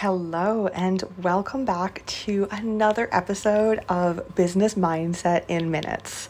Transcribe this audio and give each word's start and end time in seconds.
Hello, 0.00 0.68
and 0.68 1.02
welcome 1.20 1.64
back 1.64 2.06
to 2.06 2.46
another 2.52 3.08
episode 3.10 3.80
of 3.88 4.32
Business 4.36 4.76
Mindset 4.76 5.42
in 5.48 5.72
Minutes. 5.72 6.28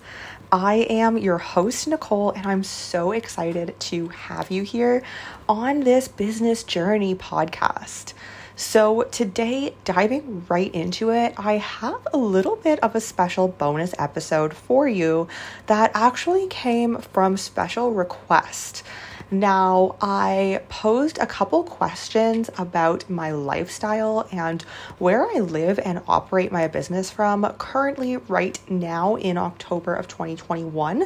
I 0.51 0.87
am 0.88 1.19
your 1.19 1.37
host, 1.37 1.87
Nicole, 1.87 2.31
and 2.31 2.46
I'm 2.46 2.65
so 2.65 3.12
excited 3.12 3.79
to 3.79 4.09
have 4.09 4.51
you 4.51 4.62
here 4.62 5.03
on 5.51 5.81
this 5.81 6.09
business 6.09 6.65
journey 6.65 7.15
podcast. 7.15 8.15
So, 8.57 9.02
today, 9.02 9.75
diving 9.85 10.46
right 10.48 10.75
into 10.75 11.11
it, 11.11 11.35
I 11.37 11.59
have 11.59 12.09
a 12.14 12.16
little 12.16 12.57
bit 12.57 12.80
of 12.80 12.96
a 12.96 13.03
special 13.03 13.48
bonus 13.48 13.95
episode 13.98 14.55
for 14.55 14.89
you 14.89 15.29
that 15.66 15.91
actually 15.93 16.46
came 16.46 17.03
from 17.03 17.37
special 17.37 17.93
request. 17.93 18.82
Now, 19.30 19.96
I 20.00 20.62
posed 20.70 21.18
a 21.18 21.26
couple 21.26 21.62
questions 21.62 22.48
about 22.56 23.10
my 23.10 23.30
lifestyle 23.30 24.27
and 24.32 24.62
where 24.98 25.27
I 25.27 25.41
live 25.41 25.78
and 25.80 26.00
operate 26.09 26.50
my 26.50 26.66
business 26.66 27.10
from 27.10 27.45
currently, 27.59 28.16
right 28.16 28.59
now 28.70 29.16
in 29.16 29.36
October 29.36 29.95
of 29.95 30.09
2021 30.09 31.05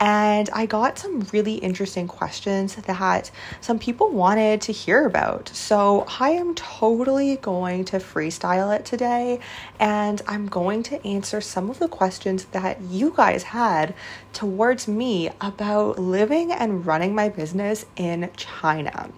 and 0.00 0.50
I 0.52 0.66
got 0.66 0.98
some 0.98 1.20
really 1.32 1.54
interesting 1.54 2.06
questions 2.06 2.76
that 2.76 3.30
some 3.60 3.78
people 3.78 4.10
wanted 4.10 4.60
to 4.62 4.72
hear 4.72 5.06
about. 5.06 5.48
So 5.48 6.06
I 6.20 6.30
am 6.30 6.54
totally 6.54 7.36
going 7.36 7.84
to 7.86 7.98
freestyle 7.98 8.76
it 8.76 8.84
today, 8.84 9.40
and 9.80 10.20
I'm 10.26 10.46
going 10.46 10.82
to 10.84 11.06
answer 11.06 11.40
some 11.40 11.70
of 11.70 11.78
the 11.78 11.88
questions 11.88 12.44
that 12.46 12.80
you 12.82 13.12
guys 13.16 13.44
had 13.44 13.94
towards 14.32 14.86
me 14.86 15.30
about 15.40 15.98
living 15.98 16.52
and 16.52 16.84
running 16.84 17.14
my 17.14 17.28
business 17.28 17.86
in 17.96 18.30
China. 18.36 19.10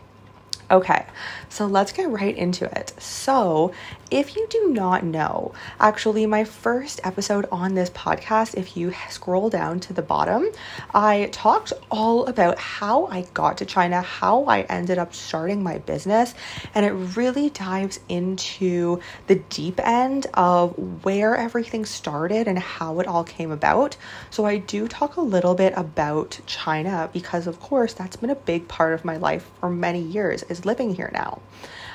Okay, 0.71 1.07
so 1.49 1.67
let's 1.67 1.93
get 1.93 2.11
right 2.11 2.37
into 2.37 2.67
it. 2.67 2.93
So, 2.99 3.73
if 4.11 4.37
you 4.37 4.47
do 4.51 4.69
not 4.71 5.03
know, 5.03 5.55
actually, 5.81 6.27
my 6.27 6.45
first 6.45 7.01
episode 7.05 7.47
on 7.51 7.75
this 7.75 7.89
podcast, 7.91 8.55
if 8.55 8.77
you 8.77 8.93
scroll 9.09 9.49
down 9.49 9.81
to 9.81 9.95
the 9.95 10.03
bottom, 10.03 10.47
I 10.95 11.31
talked 11.33 11.73
all 11.91 12.27
about 12.27 12.59
how 12.59 13.07
I 13.07 13.23
got 13.33 13.57
to 13.59 13.65
China, 13.65 14.03
how 14.03 14.45
I 14.45 14.63
ended 14.63 14.99
up 14.99 15.15
starting 15.15 15.63
my 15.63 15.79
business, 15.79 16.35
and 16.75 16.85
it 16.85 16.93
really 16.93 17.49
dives 17.49 18.01
into 18.11 19.01
the 19.27 19.37
deep 19.37 19.81
end 19.83 20.27
of 20.35 20.75
where 21.03 21.35
everything 21.35 21.87
started 21.87 22.47
and 22.47 22.59
how 22.59 23.01
it 23.01 23.07
all 23.07 23.25
came 23.25 23.51
about. 23.53 23.97
So, 24.29 24.45
I 24.45 24.59
do 24.59 24.87
talk 24.87 25.17
a 25.17 25.23
little 25.23 25.55
bit 25.55 25.73
about 25.79 26.41
China 26.45 27.09
because, 27.11 27.47
of 27.47 27.59
course, 27.59 27.95
that's 27.95 28.17
been 28.17 28.29
a 28.29 28.35
big 28.35 28.69
part 28.69 28.93
of 28.93 29.07
my 29.07 29.17
life 29.17 29.51
for 29.61 29.71
many 29.71 30.03
years, 30.03 30.43
is 30.45 30.58
living 30.65 30.95
here 30.95 31.11
now. 31.13 31.41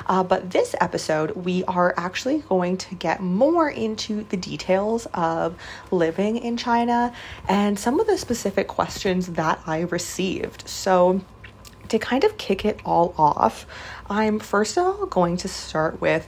Uh, 0.06 0.24
but 0.24 0.52
this 0.52 0.76
episode, 0.82 1.32
we 1.32 1.64
are 1.66 1.94
actually 1.98 2.40
going 2.40 2.78
to 2.78 2.96
get 2.96 3.22
more 3.22 3.70
into 3.70 4.24
the 4.24 4.38
details 4.38 5.08
of 5.14 5.56
living 5.92 6.38
in 6.38 6.58
China 6.58 7.14
and 7.48 7.80
some 7.80 8.00
of 8.00 8.08
the 8.08 8.18
specific 8.18 8.68
questions 8.68 9.28
that 9.28 9.62
I 9.66 9.82
received. 9.82 10.68
So, 10.68 11.22
to 11.90 12.00
kind 12.00 12.24
of 12.24 12.38
kick 12.38 12.66
it 12.66 12.80
all 12.86 13.14
off, 13.18 13.66
I'm 14.10 14.40
first 14.40 14.78
of 14.78 14.86
all 14.86 15.06
going 15.06 15.38
to 15.38 15.48
start 15.48 16.02
with 16.02 16.28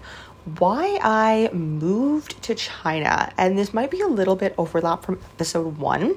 why 0.60 1.00
I 1.02 1.50
moved 1.54 2.42
to 2.44 2.56
China. 2.56 3.32
And 3.38 3.58
this 3.58 3.74
might 3.74 3.90
be 3.90 4.02
a 4.02 4.08
little 4.08 4.36
bit 4.36 4.54
overlap 4.58 5.04
from 5.04 5.20
episode 5.34 5.78
one 5.78 6.16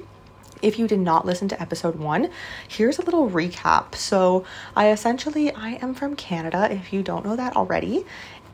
if 0.61 0.79
you 0.79 0.87
did 0.87 0.99
not 0.99 1.25
listen 1.25 1.47
to 1.49 1.61
episode 1.61 1.95
one, 1.95 2.29
here's 2.67 2.99
a 2.99 3.03
little 3.03 3.29
recap. 3.29 3.95
So, 3.95 4.45
I 4.75 4.89
essentially 4.91 5.51
I 5.53 5.79
am 5.81 5.93
from 5.93 6.15
Canada 6.15 6.67
if 6.71 6.93
you 6.93 7.03
don't 7.03 7.25
know 7.25 7.35
that 7.35 7.55
already, 7.55 8.05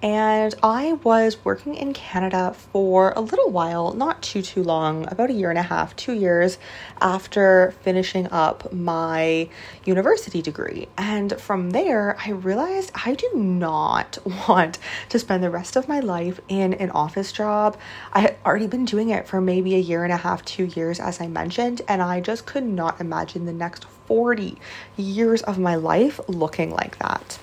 and 0.01 0.53
I 0.61 0.93
was 1.03 1.43
working 1.43 1.75
in 1.75 1.93
Canada 1.93 2.53
for 2.53 3.13
a 3.15 3.21
little 3.21 3.49
while, 3.49 3.93
not 3.93 4.21
too, 4.21 4.41
too 4.41 4.61
long, 4.63 5.07
about 5.11 5.29
a 5.29 5.33
year 5.33 5.49
and 5.49 5.57
a 5.57 5.63
half, 5.63 5.95
two 5.95 6.13
years 6.13 6.57
after 7.01 7.73
finishing 7.81 8.31
up 8.31 8.71
my 8.71 9.49
university 9.85 10.41
degree. 10.41 10.87
And 10.97 11.39
from 11.39 11.71
there, 11.71 12.17
I 12.25 12.31
realized 12.31 12.91
I 13.05 13.15
do 13.15 13.29
not 13.33 14.17
want 14.47 14.79
to 15.09 15.19
spend 15.19 15.43
the 15.43 15.49
rest 15.49 15.75
of 15.75 15.87
my 15.87 15.99
life 15.99 16.39
in 16.47 16.73
an 16.73 16.91
office 16.91 17.31
job. 17.31 17.77
I 18.13 18.19
had 18.19 18.37
already 18.45 18.67
been 18.67 18.85
doing 18.85 19.09
it 19.09 19.27
for 19.27 19.41
maybe 19.41 19.75
a 19.75 19.79
year 19.79 20.03
and 20.03 20.13
a 20.13 20.17
half, 20.17 20.43
two 20.45 20.65
years, 20.65 20.99
as 20.99 21.21
I 21.21 21.27
mentioned, 21.27 21.81
and 21.87 22.01
I 22.01 22.21
just 22.21 22.45
could 22.45 22.65
not 22.65 23.01
imagine 23.01 23.45
the 23.45 23.53
next 23.53 23.85
40 24.07 24.57
years 24.97 25.41
of 25.43 25.57
my 25.57 25.75
life 25.75 26.19
looking 26.27 26.71
like 26.71 26.97
that. 26.99 27.39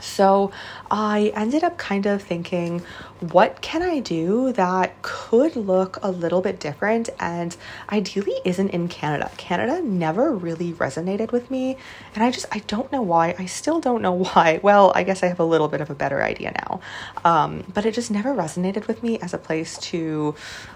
So 0.00 0.50
I 0.90 1.32
ended 1.34 1.64
up 1.64 1.78
kind 1.78 2.06
of 2.06 2.22
thinking, 2.22 2.82
what 3.20 3.62
can 3.62 3.82
I 3.82 4.00
do 4.00 4.52
that 4.52 5.00
could 5.02 5.56
look 5.56 5.98
a 6.02 6.10
little 6.10 6.42
bit 6.42 6.60
different 6.60 7.08
and 7.18 7.56
ideally 7.90 8.34
isn't 8.44 8.70
in 8.70 8.88
Canada? 8.88 9.30
Canada 9.36 9.80
never 9.80 10.32
really 10.32 10.72
resonated 10.74 11.32
with 11.32 11.50
me, 11.50 11.76
and 12.14 12.22
I 12.22 12.30
just 12.30 12.46
I 12.52 12.58
don't 12.66 12.92
know 12.92 13.02
why. 13.02 13.34
I 13.38 13.46
still 13.46 13.80
don't 13.80 14.02
know 14.02 14.12
why. 14.24 14.60
Well, 14.62 14.92
I 14.94 15.02
guess 15.02 15.22
I 15.22 15.26
have 15.28 15.40
a 15.40 15.44
little 15.44 15.68
bit 15.68 15.80
of 15.80 15.90
a 15.90 15.94
better 15.94 16.22
idea 16.22 16.52
now, 16.66 16.80
um, 17.24 17.64
but 17.72 17.86
it 17.86 17.94
just 17.94 18.10
never 18.10 18.34
resonated 18.34 18.86
with 18.86 19.02
me 19.02 19.18
as 19.20 19.32
a 19.32 19.38
place 19.38 19.78
to 19.78 20.34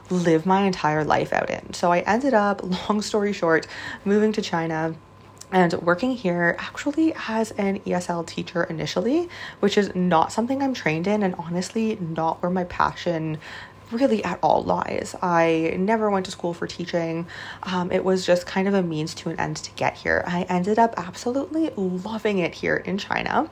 live 0.08 0.46
my 0.46 0.62
entire 0.62 1.04
life 1.04 1.32
out 1.32 1.50
in. 1.50 1.72
So 1.74 1.92
I 1.92 2.00
ended 2.00 2.34
up, 2.34 2.62
long 2.88 3.02
story 3.02 3.32
short, 3.32 3.66
moving 4.04 4.32
to 4.32 4.42
China 4.42 4.94
and 5.52 5.72
working 5.74 6.12
here 6.12 6.56
actually 6.58 7.14
as 7.28 7.50
an 7.52 7.80
ESL 7.80 8.26
teacher 8.26 8.64
initially, 8.64 9.28
which 9.60 9.76
is 9.76 9.94
not 9.94 10.32
something 10.32 10.62
I'm 10.62 10.74
trained 10.74 11.06
in 11.06 11.22
and 11.22 11.34
honestly 11.36 11.96
not 11.96 12.42
where 12.42 12.50
my 12.50 12.64
passion 12.64 13.38
really 13.90 14.22
at 14.24 14.38
all 14.42 14.62
lies. 14.62 15.14
I 15.22 15.74
never 15.78 16.10
went 16.10 16.26
to 16.26 16.32
school 16.32 16.54
for 16.54 16.66
teaching. 16.66 17.26
Um, 17.62 17.90
it 17.90 18.04
was 18.04 18.24
just 18.24 18.46
kind 18.46 18.68
of 18.68 18.74
a 18.74 18.82
means 18.82 19.14
to 19.14 19.30
an 19.30 19.40
end 19.40 19.56
to 19.58 19.70
get 19.72 19.94
here. 19.94 20.24
I 20.26 20.42
ended 20.42 20.78
up 20.78 20.94
absolutely 20.96 21.70
loving 21.76 22.38
it 22.38 22.54
here 22.54 22.76
in 22.76 22.98
China. 22.98 23.50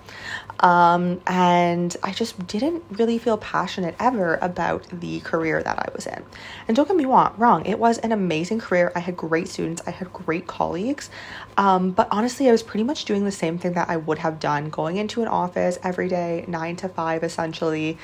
Um, 0.60 1.21
and 1.26 1.97
I 2.03 2.12
just 2.12 2.47
didn't 2.47 2.82
really 2.91 3.19
feel 3.19 3.38
passionate 3.38 3.94
ever 4.00 4.38
about 4.43 4.87
the 4.93 5.21
career 5.21 5.62
that 5.62 5.78
I 5.78 5.88
was 5.94 6.06
in. 6.06 6.25
And 6.66 6.76
don't 6.76 6.88
get 6.88 6.97
me 6.97 7.05
wrong, 7.05 7.65
it 7.66 7.78
was 7.78 7.99
an 7.99 8.12
amazing 8.12 8.60
career. 8.60 8.93
I 8.94 9.00
had 9.00 9.16
great 9.16 9.49
students, 9.49 9.82
I 9.87 9.91
had 9.91 10.12
great 10.12 10.47
colleagues. 10.47 11.10
Um, 11.56 11.93
but 11.93 12.09
honestly, 12.10 12.49
I 12.49 12.53
was 12.53 12.62
pretty 12.62 12.84
much 12.84 13.05
doing 13.05 13.25
the 13.25 13.32
same 13.32 13.59
thing 13.59 13.72
that 13.75 13.88
I 13.88 13.97
would 13.97 14.19
have 14.19 14.41
done 14.41 14.70
going 14.70 14.97
into 14.97 15.22
an 15.22 15.28
office 15.28 15.78
every 15.82 16.09
day, 16.09 16.44
nine 16.49 16.76
to 16.76 16.88
five 16.88 17.22
essentially. 17.22 17.99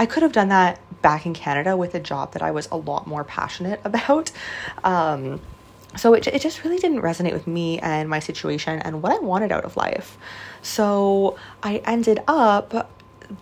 I 0.00 0.06
could 0.06 0.22
have 0.22 0.32
done 0.32 0.48
that 0.48 0.80
back 1.02 1.26
in 1.26 1.34
Canada 1.34 1.76
with 1.76 1.94
a 1.94 2.00
job 2.00 2.32
that 2.32 2.40
I 2.40 2.52
was 2.52 2.66
a 2.72 2.76
lot 2.78 3.06
more 3.06 3.22
passionate 3.22 3.82
about. 3.84 4.30
Um, 4.82 5.42
so 5.94 6.14
it, 6.14 6.26
it 6.26 6.40
just 6.40 6.64
really 6.64 6.78
didn't 6.78 7.02
resonate 7.02 7.34
with 7.34 7.46
me 7.46 7.78
and 7.80 8.08
my 8.08 8.18
situation 8.18 8.78
and 8.78 9.02
what 9.02 9.12
I 9.12 9.18
wanted 9.18 9.52
out 9.52 9.66
of 9.66 9.76
life. 9.76 10.16
So 10.62 11.36
I 11.62 11.82
ended 11.84 12.20
up 12.26 12.90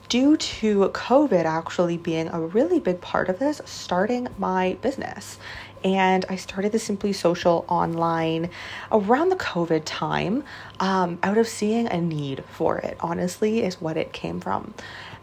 due 0.08 0.36
to 0.36 0.88
COVID 0.88 1.44
actually 1.44 1.96
being 1.96 2.26
a 2.28 2.40
really 2.40 2.80
big 2.80 3.00
part 3.00 3.28
of 3.28 3.38
this, 3.38 3.60
starting 3.64 4.26
my 4.36 4.76
business. 4.82 5.38
And 5.84 6.24
I 6.28 6.34
started 6.34 6.72
the 6.72 6.80
Simply 6.80 7.12
Social 7.12 7.64
online 7.68 8.50
around 8.90 9.28
the 9.28 9.36
COVID 9.36 9.82
time 9.84 10.42
um, 10.80 11.20
out 11.22 11.38
of 11.38 11.46
seeing 11.46 11.86
a 11.86 12.00
need 12.00 12.42
for 12.50 12.78
it, 12.78 12.96
honestly, 13.00 13.62
is 13.62 13.80
what 13.80 13.96
it 13.96 14.12
came 14.12 14.40
from. 14.40 14.74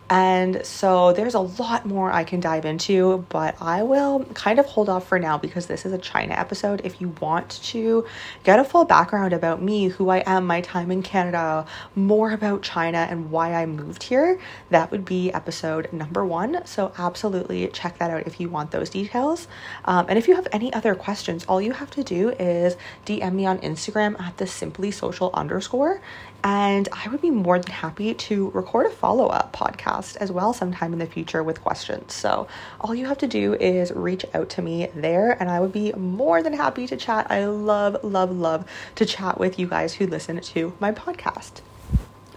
And 0.09 0.63
so 0.63 1.13
there's 1.13 1.33
a 1.33 1.39
lot 1.39 1.85
more 1.85 2.11
I 2.11 2.23
can 2.23 2.39
dive 2.39 2.65
into, 2.65 3.25
but 3.29 3.59
I 3.59 3.81
will 3.81 4.23
kind 4.35 4.59
of 4.59 4.65
hold 4.67 4.87
off 4.87 5.07
for 5.07 5.17
now 5.17 5.37
because 5.39 5.65
this 5.65 5.83
is 5.83 5.93
a 5.93 5.97
China 5.97 6.35
episode. 6.35 6.81
If 6.83 7.01
you 7.01 7.09
want 7.19 7.49
to 7.63 8.05
get 8.43 8.59
a 8.59 8.63
full 8.63 8.85
background 8.85 9.33
about 9.33 9.63
me, 9.63 9.87
who 9.87 10.09
I 10.09 10.17
am, 10.27 10.45
my 10.45 10.61
time 10.61 10.91
in 10.91 11.01
Canada, 11.01 11.65
more 11.95 12.31
about 12.31 12.61
China 12.61 13.07
and 13.09 13.31
why 13.31 13.55
I 13.55 13.65
moved 13.65 14.03
here, 14.03 14.39
that 14.69 14.91
would 14.91 15.05
be 15.05 15.31
episode 15.33 15.91
number 15.91 16.23
one. 16.23 16.63
So 16.65 16.93
absolutely 16.99 17.67
check 17.69 17.97
that 17.97 18.11
out 18.11 18.27
if 18.27 18.39
you 18.39 18.47
want 18.47 18.69
those 18.69 18.91
details. 18.91 19.47
Um, 19.85 20.05
and 20.07 20.19
if 20.19 20.27
you 20.27 20.35
have 20.35 20.47
any 20.51 20.71
other 20.71 20.93
questions, 20.93 21.45
all 21.45 21.59
you 21.59 21.71
have 21.71 21.89
to 21.91 22.03
do 22.03 22.29
is 22.29 22.77
DM 23.07 23.33
me 23.33 23.47
on 23.47 23.57
Instagram 23.59 24.19
at 24.21 24.37
the 24.37 24.45
simply 24.45 24.91
social 24.91 25.31
underscore 25.33 25.99
and 26.45 26.87
I 26.91 27.09
would 27.09 27.21
be 27.21 27.31
more 27.31 27.57
than 27.57 27.71
happy 27.71 28.13
to 28.13 28.51
record 28.51 28.85
a 28.85 28.91
follow 28.91 29.25
up 29.25 29.51
podcast 29.51 30.15
as 30.17 30.31
well 30.31 30.53
sometime 30.53 30.93
in 30.93 30.99
the 30.99 31.07
future 31.07 31.41
with 31.41 31.59
questions. 31.63 32.13
So 32.13 32.47
all 32.79 32.93
you 32.93 33.07
have 33.07 33.17
to 33.17 33.27
do 33.27 33.55
is 33.55 33.91
reach 33.91 34.27
out 34.35 34.49
to 34.51 34.61
me 34.61 34.87
there, 34.93 35.31
and 35.31 35.49
I 35.49 35.59
would 35.59 35.73
be 35.73 35.91
more 35.93 36.43
than 36.43 36.53
happy 36.53 36.85
to 36.85 36.95
chat. 36.97 37.31
I 37.31 37.45
love, 37.45 38.03
love, 38.03 38.31
love 38.31 38.69
to 38.93 39.07
chat 39.07 39.39
with 39.39 39.57
you 39.57 39.65
guys 39.65 39.95
who 39.95 40.05
listen 40.05 40.39
to 40.39 40.73
my 40.79 40.91
podcast. 40.91 41.61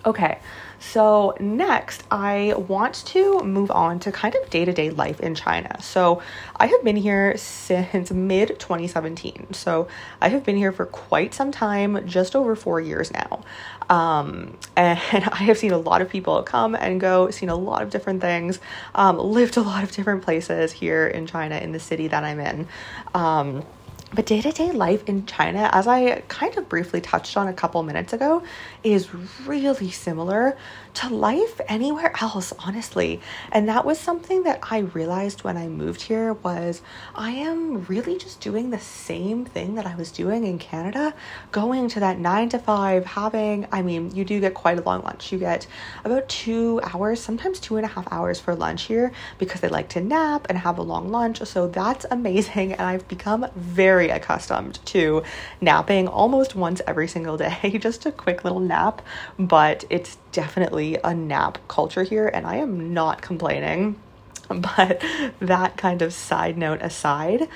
Okay, 0.06 0.38
so 0.80 1.34
next 1.40 2.04
I 2.10 2.54
want 2.56 2.94
to 3.06 3.42
move 3.42 3.70
on 3.70 3.98
to 4.00 4.12
kind 4.12 4.34
of 4.34 4.48
day 4.50 4.64
to 4.64 4.72
day 4.72 4.90
life 4.90 5.20
in 5.20 5.34
China. 5.34 5.80
So 5.82 6.22
I 6.56 6.66
have 6.66 6.84
been 6.84 6.96
here 6.96 7.36
since 7.36 8.10
mid 8.10 8.58
2017. 8.60 9.52
So 9.52 9.88
I 10.20 10.28
have 10.28 10.44
been 10.44 10.56
here 10.56 10.72
for 10.72 10.86
quite 10.86 11.34
some 11.34 11.50
time, 11.50 12.06
just 12.06 12.36
over 12.36 12.54
four 12.54 12.80
years 12.80 13.12
now. 13.12 13.42
Um, 13.88 14.56
and 14.76 15.24
I 15.24 15.44
have 15.44 15.58
seen 15.58 15.72
a 15.72 15.78
lot 15.78 16.02
of 16.02 16.08
people 16.08 16.42
come 16.42 16.74
and 16.74 17.00
go, 17.00 17.30
seen 17.30 17.48
a 17.48 17.56
lot 17.56 17.82
of 17.82 17.90
different 17.90 18.20
things, 18.20 18.60
um, 18.94 19.18
lived 19.18 19.56
a 19.56 19.62
lot 19.62 19.82
of 19.82 19.92
different 19.92 20.22
places 20.22 20.72
here 20.72 21.06
in 21.06 21.26
China, 21.26 21.56
in 21.56 21.72
the 21.72 21.80
city 21.80 22.08
that 22.08 22.24
I'm 22.24 22.40
in. 22.40 22.68
Um, 23.14 23.64
but 24.12 24.24
day 24.24 24.40
to 24.40 24.50
day 24.52 24.72
life 24.72 25.06
in 25.06 25.26
China, 25.26 25.68
as 25.72 25.86
I 25.86 26.22
kind 26.28 26.56
of 26.56 26.68
briefly 26.68 27.00
touched 27.00 27.36
on 27.36 27.48
a 27.48 27.52
couple 27.52 27.82
minutes 27.82 28.12
ago, 28.12 28.42
is 28.82 29.12
really 29.44 29.90
similar 29.90 30.56
to 30.94 31.08
life 31.10 31.60
anywhere 31.68 32.12
else, 32.20 32.52
honestly. 32.58 33.20
And 33.52 33.68
that 33.68 33.84
was 33.84 33.98
something 34.00 34.44
that 34.44 34.60
I 34.70 34.78
realized 34.78 35.44
when 35.44 35.56
I 35.56 35.68
moved 35.68 36.00
here 36.00 36.32
was 36.32 36.80
I 37.14 37.32
am 37.32 37.84
really 37.84 38.16
just 38.16 38.40
doing 38.40 38.70
the 38.70 38.78
same 38.78 39.44
thing 39.44 39.74
that 39.74 39.86
I 39.86 39.94
was 39.94 40.10
doing 40.10 40.44
in 40.44 40.58
Canada, 40.58 41.14
going 41.52 41.88
to 41.90 42.00
that 42.00 42.18
9 42.18 42.48
to 42.50 42.58
5, 42.58 43.04
having, 43.04 43.68
I 43.70 43.82
mean, 43.82 44.14
you 44.14 44.24
do 44.24 44.40
get 44.40 44.54
quite 44.54 44.78
a 44.78 44.82
long 44.82 45.02
lunch. 45.02 45.30
You 45.32 45.38
get 45.38 45.66
about 46.04 46.28
2 46.28 46.80
hours, 46.82 47.20
sometimes 47.20 47.60
two 47.60 47.76
and 47.76 47.84
a 47.84 47.88
half 47.88 48.10
hours 48.10 48.40
for 48.40 48.54
lunch 48.54 48.84
here 48.84 49.12
because 49.38 49.60
they 49.60 49.68
like 49.68 49.90
to 49.90 50.00
nap 50.00 50.46
and 50.48 50.56
have 50.58 50.78
a 50.78 50.82
long 50.82 51.10
lunch. 51.10 51.42
So 51.44 51.68
that's 51.68 52.06
amazing 52.10 52.72
and 52.72 52.82
I've 52.82 53.06
become 53.06 53.46
very 53.54 53.97
very 53.98 54.10
accustomed 54.10 54.78
to 54.86 55.24
napping 55.60 56.06
almost 56.06 56.54
once 56.54 56.80
every 56.86 57.08
single 57.08 57.36
day, 57.36 57.76
just 57.80 58.06
a 58.06 58.12
quick 58.12 58.44
little 58.44 58.60
nap. 58.60 59.02
But 59.40 59.84
it's 59.90 60.18
definitely 60.30 60.98
a 61.02 61.12
nap 61.12 61.58
culture 61.66 62.04
here, 62.04 62.28
and 62.28 62.46
I 62.46 62.56
am 62.56 62.94
not 62.94 63.22
complaining. 63.22 63.96
But 64.48 65.04
that 65.40 65.76
kind 65.76 66.00
of 66.00 66.14
side 66.14 66.56
note 66.56 66.80
aside, 66.80 67.48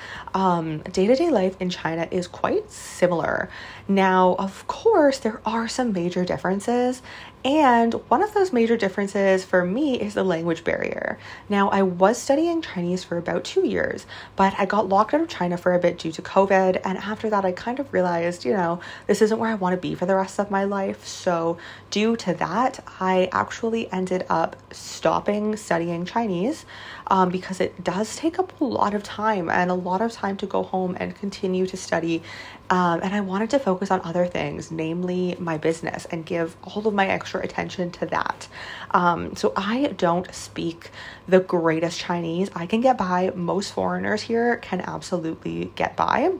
day 0.91 1.07
to 1.07 1.15
day 1.15 1.31
life 1.31 1.55
in 1.59 1.71
China 1.71 2.07
is 2.11 2.27
quite 2.27 2.69
similar. 2.69 3.49
Now, 3.87 4.35
of 4.37 4.67
course, 4.67 5.17
there 5.17 5.41
are 5.43 5.67
some 5.67 5.91
major 5.91 6.23
differences, 6.23 7.01
and 7.45 7.93
one 8.07 8.23
of 8.23 8.33
those 8.33 8.53
major 8.53 8.77
differences 8.77 9.43
for 9.43 9.65
me 9.65 9.99
is 9.99 10.13
the 10.13 10.23
language 10.23 10.63
barrier. 10.63 11.19
Now, 11.49 11.69
I 11.69 11.81
was 11.81 12.17
studying 12.17 12.61
Chinese 12.61 13.03
for 13.03 13.17
about 13.17 13.43
two 13.43 13.67
years, 13.67 14.05
but 14.37 14.53
I 14.57 14.65
got 14.65 14.87
locked 14.87 15.13
out 15.13 15.19
of 15.19 15.27
China 15.27 15.57
for 15.57 15.73
a 15.73 15.79
bit 15.79 15.99
due 15.99 16.11
to 16.13 16.21
COVID. 16.21 16.79
And 16.85 16.97
after 16.97 17.29
that, 17.29 17.43
I 17.43 17.51
kind 17.51 17.79
of 17.79 17.91
realized, 17.91 18.45
you 18.45 18.53
know, 18.53 18.79
this 19.07 19.21
isn't 19.21 19.37
where 19.37 19.49
I 19.49 19.55
want 19.55 19.73
to 19.73 19.81
be 19.81 19.93
for 19.93 20.05
the 20.05 20.15
rest 20.15 20.39
of 20.39 20.51
my 20.51 20.63
life. 20.63 21.05
So, 21.05 21.57
due 21.89 22.15
to 22.17 22.33
that, 22.35 22.81
I 23.01 23.27
actually 23.33 23.91
ended 23.91 24.25
up 24.29 24.55
stopping 24.71 25.57
studying 25.57 26.05
Chinese 26.05 26.65
um, 27.07 27.29
because 27.29 27.59
it 27.59 27.83
does 27.83 28.15
take 28.15 28.39
up 28.39 28.59
a 28.61 28.63
lot 28.63 28.93
of 28.93 29.03
time 29.03 29.49
and 29.49 29.69
a 29.69 29.73
lot 29.75 30.01
of 30.01 30.13
time 30.13 30.37
to 30.37 30.45
go 30.45 30.63
home 30.63 30.95
and 30.99 31.13
continue 31.13 31.67
to 31.67 31.75
study. 31.75 32.23
Um, 32.73 33.01
and 33.03 33.13
I 33.13 33.21
wanted 33.21 33.51
to 33.51 33.59
focus 33.59 33.91
on 33.91 34.01
other 34.03 34.25
things, 34.25 34.71
namely 34.71 35.35
my 35.37 35.59
business, 35.59 36.05
and 36.05 36.25
give 36.25 36.57
all 36.63 36.87
of 36.87 36.93
my 36.95 37.05
extra 37.05 37.39
attention 37.39 37.91
to 37.91 38.07
that. 38.07 38.47
Um, 38.89 39.35
so 39.35 39.53
I 39.55 39.93
don't 39.95 40.33
speak 40.33 40.89
the 41.27 41.39
greatest 41.39 41.99
Chinese. 41.99 42.49
I 42.55 42.65
can 42.65 42.81
get 42.81 42.97
by. 42.97 43.31
Most 43.35 43.73
foreigners 43.73 44.23
here 44.23 44.57
can 44.57 44.81
absolutely 44.81 45.71
get 45.75 45.95
by. 45.95 46.31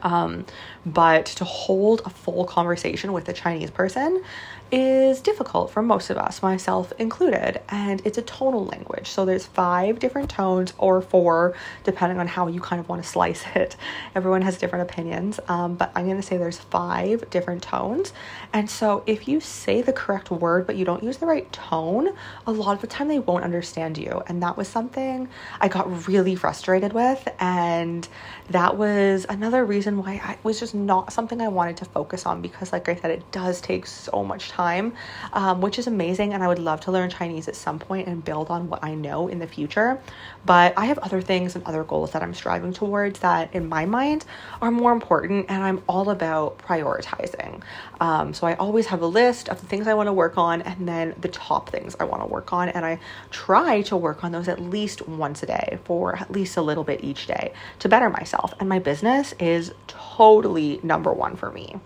Um, 0.00 0.46
but 0.86 1.26
to 1.26 1.44
hold 1.44 2.00
a 2.06 2.10
full 2.10 2.46
conversation 2.46 3.12
with 3.12 3.28
a 3.28 3.34
Chinese 3.34 3.70
person 3.70 4.22
is 4.70 5.20
difficult 5.20 5.70
for 5.70 5.82
most 5.82 6.10
of 6.10 6.18
us, 6.18 6.42
myself 6.42 6.92
included, 6.98 7.60
and 7.70 8.02
it's 8.04 8.18
a 8.18 8.22
tonal 8.22 8.66
language. 8.66 9.08
So 9.08 9.24
there's 9.24 9.46
five 9.46 9.98
different 9.98 10.28
tones 10.28 10.74
or 10.76 11.00
four, 11.00 11.54
depending 11.84 12.18
on 12.18 12.26
how 12.26 12.48
you 12.48 12.60
kind 12.60 12.78
of 12.78 12.88
want 12.88 13.02
to 13.02 13.08
slice 13.08 13.44
it. 13.54 13.76
Everyone 14.14 14.42
has 14.42 14.58
different 14.58 14.90
opinions, 14.90 15.40
um, 15.48 15.76
but 15.76 15.90
I'm 15.94 16.04
going 16.04 16.18
to 16.18 16.22
say 16.22 16.36
there's 16.36 16.58
five 16.58 17.28
different 17.30 17.62
tones. 17.62 18.12
And 18.52 18.68
so 18.68 19.02
if 19.06 19.26
you 19.26 19.40
say 19.40 19.80
the 19.80 19.92
correct 19.92 20.30
word 20.30 20.66
but 20.66 20.76
you 20.76 20.84
don't 20.84 21.02
use 21.02 21.16
the 21.16 21.26
right 21.26 21.50
tone, 21.52 22.10
a 22.46 22.52
lot 22.52 22.74
of 22.74 22.80
the 22.80 22.86
time 22.86 23.08
they 23.08 23.18
won't 23.18 23.44
understand 23.44 23.96
you. 23.96 24.22
And 24.26 24.42
that 24.42 24.56
was 24.56 24.68
something 24.68 25.28
I 25.60 25.68
got 25.68 26.08
really 26.08 26.34
frustrated 26.34 26.92
with, 26.92 27.26
and 27.40 28.06
that 28.50 28.76
was 28.76 29.24
another 29.28 29.64
reason 29.64 30.02
why 30.02 30.20
I 30.22 30.36
was 30.42 30.60
just 30.60 30.74
not 30.74 31.12
something 31.12 31.40
I 31.40 31.48
wanted 31.48 31.78
to 31.78 31.84
focus 31.86 32.26
on 32.26 32.42
because, 32.42 32.72
like 32.72 32.88
I 32.88 32.96
said, 32.96 33.10
it 33.10 33.30
does 33.32 33.60
take 33.60 33.86
so 33.86 34.24
much 34.24 34.50
time 34.50 34.57
time, 34.58 34.92
um, 35.32 35.60
which 35.60 35.78
is 35.78 35.86
amazing. 35.86 36.34
And 36.34 36.42
I 36.42 36.48
would 36.48 36.58
love 36.58 36.80
to 36.82 36.90
learn 36.90 37.08
Chinese 37.10 37.46
at 37.46 37.54
some 37.54 37.78
point 37.78 38.08
and 38.08 38.24
build 38.24 38.50
on 38.50 38.68
what 38.68 38.82
I 38.82 38.94
know 38.94 39.28
in 39.28 39.38
the 39.38 39.46
future. 39.46 40.00
But 40.44 40.74
I 40.76 40.86
have 40.86 40.98
other 40.98 41.20
things 41.20 41.54
and 41.54 41.64
other 41.64 41.84
goals 41.84 42.10
that 42.12 42.22
I'm 42.24 42.34
striving 42.34 42.72
towards 42.72 43.20
that, 43.20 43.54
in 43.54 43.68
my 43.68 43.84
mind, 43.86 44.24
are 44.60 44.72
more 44.72 44.92
important. 44.92 45.46
And 45.48 45.62
I'm 45.62 45.82
all 45.88 46.10
about 46.10 46.58
prioritizing. 46.58 47.62
Um, 48.00 48.34
so 48.34 48.46
I 48.48 48.54
always 48.54 48.86
have 48.86 49.00
a 49.02 49.06
list 49.06 49.48
of 49.48 49.60
the 49.60 49.66
things 49.66 49.86
I 49.86 49.94
want 49.94 50.08
to 50.08 50.12
work 50.12 50.36
on 50.36 50.62
and 50.62 50.88
then 50.88 51.14
the 51.20 51.28
top 51.28 51.70
things 51.70 51.94
I 52.00 52.04
want 52.04 52.22
to 52.22 52.26
work 52.26 52.52
on. 52.52 52.68
And 52.68 52.84
I 52.84 52.98
try 53.30 53.82
to 53.82 53.96
work 53.96 54.24
on 54.24 54.32
those 54.32 54.48
at 54.48 54.60
least 54.60 55.06
once 55.06 55.42
a 55.44 55.46
day 55.46 55.78
for 55.84 56.16
at 56.16 56.32
least 56.32 56.56
a 56.56 56.62
little 56.62 56.84
bit 56.84 57.04
each 57.04 57.28
day 57.28 57.52
to 57.78 57.88
better 57.88 58.10
myself. 58.10 58.54
And 58.58 58.68
my 58.68 58.80
business 58.80 59.34
is 59.38 59.72
totally 59.86 60.80
number 60.82 61.12
one 61.12 61.36
for 61.36 61.52
me. 61.52 61.76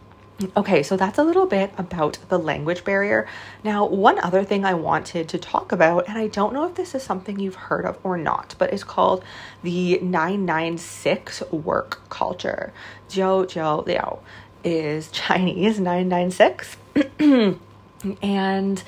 Okay, 0.58 0.84
so 0.84 0.98
that's 0.98 1.18
a 1.18 1.24
little 1.24 1.46
bit 1.46 1.72
about 1.78 2.18
the 2.28 2.38
language 2.38 2.84
barrier. 2.84 3.26
Now, 3.64 3.86
one 3.86 4.20
other 4.20 4.44
thing 4.44 4.66
I 4.66 4.74
wanted 4.74 5.30
to 5.30 5.38
talk 5.38 5.72
about, 5.72 6.10
and 6.10 6.18
I 6.18 6.28
don't 6.28 6.54
know 6.54 6.66
if 6.66 6.76
this 6.76 6.94
is 6.94 7.04
something 7.04 7.40
you've 7.40 7.56
heard 7.56 7.86
of 7.86 7.98
or 8.04 8.18
not, 8.18 8.54
but 8.58 8.74
it's 8.74 8.84
called 8.84 9.24
the 9.64 9.98
996 10.00 11.42
work 11.52 12.02
culture. 12.10 12.74
Jiao 13.10 13.46
Jiao 13.46 13.86
Liao 13.86 14.20
is 14.66 15.10
Chinese 15.12 15.80
996. 15.80 16.76
and 18.22 18.84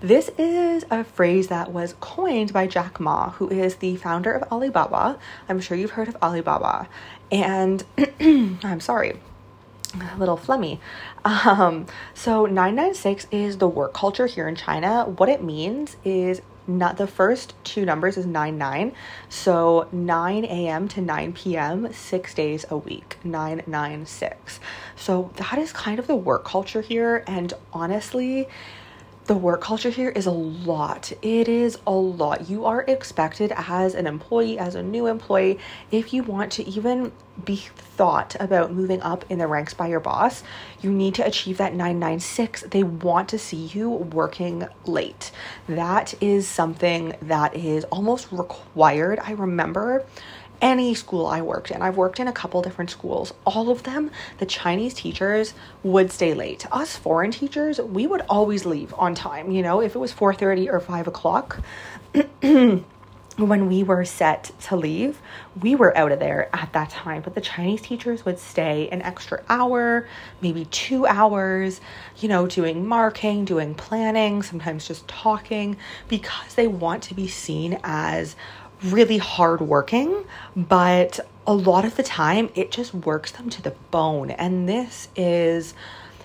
this 0.00 0.30
is 0.38 0.84
a 0.88 1.02
phrase 1.02 1.48
that 1.48 1.72
was 1.72 1.96
coined 1.98 2.52
by 2.52 2.68
Jack 2.68 3.00
Ma, 3.00 3.30
who 3.30 3.48
is 3.48 3.76
the 3.76 3.96
founder 3.96 4.32
of 4.32 4.52
Alibaba. 4.52 5.18
I'm 5.48 5.60
sure 5.60 5.76
you've 5.76 5.92
heard 5.92 6.06
of 6.08 6.16
Alibaba. 6.22 6.88
And 7.32 7.84
I'm 8.20 8.78
sorry, 8.80 9.18
a 9.94 10.18
little 10.18 10.36
flummy. 10.36 10.80
Um, 11.24 11.86
so 12.14 12.46
996 12.46 13.26
is 13.30 13.58
the 13.58 13.68
work 13.68 13.94
culture 13.94 14.26
here 14.26 14.48
in 14.48 14.56
China. 14.56 15.04
What 15.04 15.28
it 15.28 15.42
means 15.42 15.96
is 16.04 16.42
not 16.66 16.96
the 16.96 17.06
first 17.06 17.54
two 17.64 17.84
numbers 17.84 18.16
is 18.16 18.24
9 18.24 18.56
9 18.56 18.92
so 19.28 19.88
9 19.90 20.44
a.m 20.44 20.86
to 20.88 21.00
9 21.00 21.32
p.m 21.32 21.92
six 21.92 22.34
days 22.34 22.64
a 22.70 22.76
week 22.76 23.18
996 23.24 24.60
so 24.94 25.30
that 25.36 25.58
is 25.58 25.72
kind 25.72 25.98
of 25.98 26.06
the 26.06 26.14
work 26.14 26.44
culture 26.44 26.80
here 26.80 27.24
and 27.26 27.52
honestly 27.72 28.48
the 29.26 29.34
work 29.36 29.60
culture 29.60 29.90
here 29.90 30.08
is 30.10 30.26
a 30.26 30.32
lot. 30.32 31.12
It 31.22 31.48
is 31.48 31.78
a 31.86 31.92
lot. 31.92 32.50
You 32.50 32.64
are 32.64 32.82
expected 32.82 33.52
as 33.56 33.94
an 33.94 34.06
employee, 34.06 34.58
as 34.58 34.74
a 34.74 34.82
new 34.82 35.06
employee, 35.06 35.60
if 35.90 36.12
you 36.12 36.24
want 36.24 36.50
to 36.52 36.68
even 36.68 37.12
be 37.44 37.56
thought 37.56 38.36
about 38.40 38.72
moving 38.72 39.00
up 39.00 39.24
in 39.30 39.38
the 39.38 39.46
ranks 39.46 39.74
by 39.74 39.86
your 39.86 40.00
boss, 40.00 40.42
you 40.80 40.90
need 40.90 41.14
to 41.14 41.26
achieve 41.26 41.58
that 41.58 41.72
996. 41.72 42.62
They 42.62 42.82
want 42.82 43.28
to 43.30 43.38
see 43.38 43.66
you 43.66 43.88
working 43.88 44.66
late. 44.86 45.30
That 45.68 46.14
is 46.20 46.48
something 46.48 47.14
that 47.22 47.54
is 47.56 47.84
almost 47.84 48.30
required. 48.32 49.20
I 49.20 49.32
remember 49.32 50.04
any 50.62 50.94
school 50.94 51.26
I 51.26 51.42
worked 51.42 51.70
in. 51.70 51.82
I've 51.82 51.96
worked 51.96 52.20
in 52.20 52.28
a 52.28 52.32
couple 52.32 52.62
different 52.62 52.90
schools. 52.90 53.34
All 53.44 53.68
of 53.68 53.82
them, 53.82 54.10
the 54.38 54.46
Chinese 54.46 54.94
teachers 54.94 55.52
would 55.82 56.10
stay 56.10 56.32
late. 56.32 56.64
Us 56.72 56.96
foreign 56.96 57.32
teachers, 57.32 57.80
we 57.80 58.06
would 58.06 58.22
always 58.28 58.64
leave 58.64 58.94
on 58.94 59.14
time. 59.14 59.50
You 59.50 59.62
know, 59.62 59.82
if 59.82 59.94
it 59.94 59.98
was 59.98 60.12
4:30 60.12 60.72
or 60.72 60.80
5 60.80 61.08
o'clock. 61.08 61.60
when 63.36 63.66
we 63.66 63.82
were 63.82 64.04
set 64.04 64.50
to 64.60 64.76
leave, 64.76 65.20
we 65.60 65.74
were 65.74 65.96
out 65.96 66.12
of 66.12 66.18
there 66.18 66.54
at 66.54 66.72
that 66.72 66.90
time. 66.90 67.22
But 67.22 67.34
the 67.34 67.40
Chinese 67.40 67.80
teachers 67.80 68.24
would 68.24 68.38
stay 68.38 68.88
an 68.90 69.02
extra 69.02 69.42
hour, 69.48 70.06
maybe 70.40 70.66
two 70.66 71.06
hours, 71.06 71.80
you 72.18 72.28
know, 72.28 72.46
doing 72.46 72.86
marking, 72.86 73.44
doing 73.44 73.74
planning, 73.74 74.42
sometimes 74.42 74.86
just 74.86 75.08
talking, 75.08 75.76
because 76.08 76.54
they 76.54 76.66
want 76.66 77.02
to 77.04 77.14
be 77.14 77.26
seen 77.26 77.78
as 77.82 78.36
really 78.84 79.18
hardworking, 79.18 80.24
but 80.56 81.20
a 81.46 81.54
lot 81.54 81.84
of 81.84 81.96
the 81.96 82.02
time 82.02 82.50
it 82.54 82.70
just 82.70 82.94
works 82.94 83.32
them 83.32 83.50
to 83.50 83.62
the 83.62 83.72
bone. 83.90 84.30
And 84.30 84.68
this 84.68 85.08
is 85.16 85.74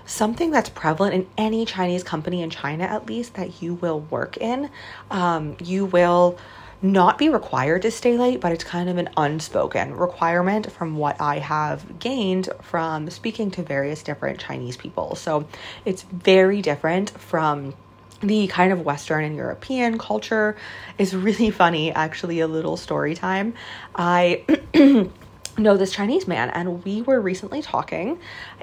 something 0.05 0.51
that's 0.51 0.69
prevalent 0.69 1.13
in 1.13 1.27
any 1.37 1.65
Chinese 1.65 2.03
company 2.03 2.41
in 2.41 2.49
China, 2.49 2.85
at 2.85 3.07
least 3.07 3.35
that 3.35 3.61
you 3.61 3.73
will 3.75 4.01
work 4.01 4.37
in. 4.37 4.69
Um, 5.11 5.57
you 5.61 5.85
will 5.85 6.37
not 6.81 7.17
be 7.17 7.27
required 7.27 7.81
to 7.81 7.91
stay 7.91 8.17
late, 8.17 8.39
but 8.39 8.51
it's 8.51 8.63
kind 8.63 8.87
of 8.89 8.97
an 8.97 9.09
unspoken 9.17 9.95
requirement 9.95 10.71
from 10.71 10.95
what 10.95 11.19
I 11.19 11.39
have 11.39 11.99
gained 11.99 12.49
from 12.61 13.09
speaking 13.09 13.49
to 13.51 13.63
various 13.63 14.03
different 14.03 14.39
Chinese 14.39 14.77
people. 14.77 15.15
So 15.15 15.47
it's 15.85 16.03
very 16.03 16.61
different 16.61 17.09
from 17.09 17.73
the 18.21 18.47
kind 18.47 18.71
of 18.71 18.81
Western 18.81 19.23
and 19.23 19.35
European 19.35 19.97
culture 19.97 20.55
is 20.97 21.15
really 21.15 21.51
funny. 21.61 21.91
Actually, 21.91 22.39
a 22.39 22.47
little 22.47 22.77
story 22.77 23.15
time. 23.15 23.53
I 23.95 24.43
know 25.57 25.77
this 25.77 25.91
Chinese 25.91 26.27
man, 26.27 26.49
and 26.51 26.83
we 26.83 27.01
were 27.01 27.19
recently 27.19 27.61
talking, 27.61 28.19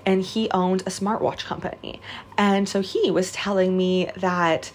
and 0.06 0.22
he 0.22 0.50
owned 0.50 0.82
a 0.82 0.90
smartwatch 0.90 1.44
company. 1.44 2.00
And 2.36 2.68
so 2.68 2.80
he 2.80 3.10
was 3.10 3.32
telling 3.32 3.76
me 3.76 4.10
that 4.16 4.70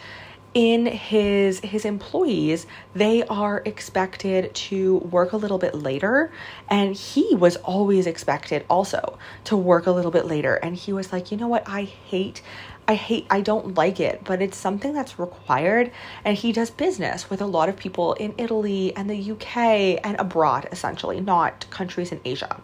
in 0.53 0.87
his 0.87 1.59
his 1.59 1.85
employees 1.85 2.65
they 2.95 3.23
are 3.25 3.61
expected 3.65 4.53
to 4.55 4.97
work 4.97 5.31
a 5.31 5.37
little 5.37 5.59
bit 5.59 5.75
later 5.75 6.31
and 6.67 6.95
he 6.95 7.35
was 7.35 7.55
always 7.57 8.07
expected 8.07 8.65
also 8.67 9.19
to 9.43 9.55
work 9.55 9.85
a 9.85 9.91
little 9.91 10.09
bit 10.09 10.25
later 10.25 10.55
and 10.55 10.75
he 10.75 10.91
was 10.91 11.13
like 11.13 11.31
you 11.31 11.37
know 11.37 11.47
what 11.47 11.63
i 11.67 11.83
hate 11.83 12.41
I 12.89 12.95
hate, 12.95 13.27
I 13.29 13.41
don't 13.41 13.75
like 13.75 13.99
it, 13.99 14.23
but 14.23 14.41
it's 14.41 14.57
something 14.57 14.93
that's 14.93 15.19
required. 15.19 15.91
And 16.25 16.35
he 16.35 16.51
does 16.51 16.71
business 16.71 17.29
with 17.29 17.39
a 17.39 17.45
lot 17.45 17.69
of 17.69 17.77
people 17.77 18.13
in 18.13 18.33
Italy 18.39 18.95
and 18.95 19.07
the 19.07 19.31
UK 19.33 20.03
and 20.03 20.19
abroad, 20.19 20.67
essentially, 20.71 21.21
not 21.21 21.69
countries 21.69 22.11
in 22.11 22.19
Asia. 22.25 22.59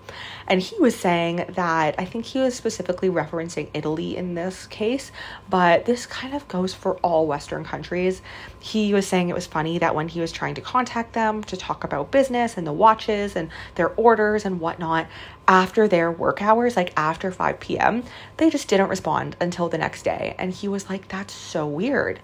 And 0.47 0.61
he 0.61 0.79
was 0.79 0.95
saying 0.95 1.45
that 1.49 1.93
I 1.99 2.05
think 2.05 2.25
he 2.25 2.39
was 2.39 2.55
specifically 2.55 3.07
referencing 3.07 3.69
Italy 3.75 4.17
in 4.17 4.33
this 4.33 4.65
case, 4.65 5.11
but 5.47 5.85
this 5.85 6.07
kind 6.07 6.33
of 6.33 6.47
goes 6.47 6.73
for 6.73 6.97
all 7.03 7.27
Western 7.27 7.63
countries. 7.63 8.23
He 8.59 8.95
was 8.95 9.05
saying 9.05 9.29
it 9.29 9.35
was 9.35 9.45
funny 9.45 9.77
that 9.77 9.93
when 9.93 10.07
he 10.07 10.21
was 10.21 10.31
trying 10.31 10.55
to 10.55 10.61
contact 10.61 11.13
them 11.13 11.43
to 11.43 11.55
talk 11.55 11.83
about 11.83 12.09
business 12.09 12.57
and 12.57 12.65
the 12.65 12.73
watches 12.73 13.35
and 13.35 13.51
their 13.75 13.89
orders 13.89 14.43
and 14.43 14.59
whatnot, 14.59 15.05
after 15.47 15.87
their 15.87 16.11
work 16.11 16.41
hours, 16.41 16.75
like 16.75 16.93
after 16.97 17.31
5 17.31 17.59
p.m., 17.59 18.03
they 18.37 18.49
just 18.49 18.67
didn't 18.67 18.89
respond 18.89 19.35
until 19.39 19.69
the 19.69 19.77
next 19.77 20.03
day. 20.03 20.35
And 20.37 20.51
he 20.51 20.67
was 20.67 20.89
like, 20.89 21.07
that's 21.07 21.33
so 21.33 21.67
weird. 21.67 22.19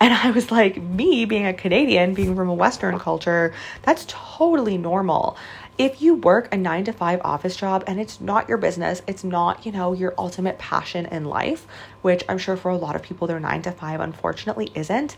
And 0.00 0.14
I 0.14 0.30
was 0.30 0.50
like, 0.50 0.80
me 0.80 1.24
being 1.24 1.46
a 1.46 1.52
Canadian, 1.52 2.14
being 2.14 2.36
from 2.36 2.48
a 2.48 2.54
Western 2.54 2.98
culture, 2.98 3.52
that's 3.82 4.04
totally 4.08 4.78
normal. 4.78 5.36
If 5.76 6.02
you 6.02 6.14
work 6.14 6.52
a 6.52 6.56
nine 6.56 6.84
to 6.84 6.92
five 6.92 7.20
office 7.24 7.56
job 7.56 7.84
and 7.86 8.00
it's 8.00 8.20
not 8.20 8.48
your 8.48 8.58
business, 8.58 9.02
it's 9.06 9.24
not, 9.24 9.64
you 9.64 9.72
know, 9.72 9.92
your 9.92 10.14
ultimate 10.18 10.58
passion 10.58 11.06
in 11.06 11.24
life, 11.24 11.66
which 12.02 12.24
I'm 12.28 12.38
sure 12.38 12.56
for 12.56 12.70
a 12.70 12.76
lot 12.76 12.96
of 12.96 13.02
people, 13.02 13.26
their 13.26 13.40
nine 13.40 13.62
to 13.62 13.72
five 13.72 14.00
unfortunately 14.00 14.70
isn't, 14.74 15.16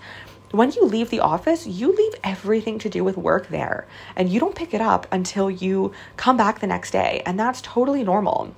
when 0.50 0.72
you 0.72 0.84
leave 0.84 1.10
the 1.10 1.20
office, 1.20 1.66
you 1.66 1.94
leave 1.94 2.14
everything 2.24 2.78
to 2.80 2.88
do 2.88 3.04
with 3.04 3.16
work 3.16 3.48
there 3.48 3.86
and 4.16 4.28
you 4.28 4.40
don't 4.40 4.54
pick 4.54 4.74
it 4.74 4.80
up 4.80 5.06
until 5.12 5.50
you 5.50 5.92
come 6.16 6.36
back 6.36 6.60
the 6.60 6.66
next 6.66 6.90
day. 6.90 7.22
And 7.24 7.38
that's 7.38 7.60
totally 7.60 8.02
normal. 8.02 8.54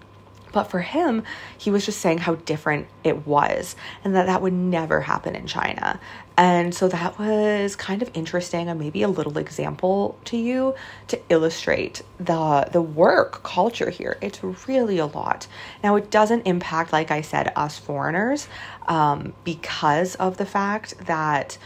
But 0.53 0.65
for 0.65 0.81
him, 0.81 1.23
he 1.57 1.71
was 1.71 1.85
just 1.87 2.01
saying 2.01 2.19
how 2.19 2.35
different 2.35 2.87
it 3.03 3.27
was 3.27 3.75
and 4.05 4.15
that 4.15 4.27
that 4.27 4.43
would 4.43 4.53
never 4.53 5.01
happen 5.01 5.35
in 5.35 5.47
China. 5.47 5.99
And 6.37 6.75
so 6.75 6.89
that 6.89 7.19
was 7.19 7.77
kind 7.77 8.03
of 8.03 8.11
interesting 8.15 8.69
and 8.69 8.79
maybe 8.79 9.03
a 9.03 9.09
little 9.09 9.39
example 9.39 10.19
to 10.27 10.37
you 10.37 10.75
to 11.09 11.21
illustrate 11.29 12.03
the 12.19 12.69
the 12.73 12.81
work 12.83 13.43
culture 13.43 13.91
here. 13.91 14.19
It's 14.21 14.43
really 14.67 14.99
a 14.99 15.07
lot. 15.07 15.47
Now 15.83 15.97
it 15.97 16.11
doesn't 16.11 16.47
impact, 16.47 16.93
like 16.93 17.11
I 17.11 17.21
said, 17.21 17.53
us 17.55 17.79
foreigners 17.79 18.49
um, 18.89 19.35
because 19.45 20.15
of 20.17 20.37
the 20.39 20.47
fact 20.47 21.07
that 21.07 21.59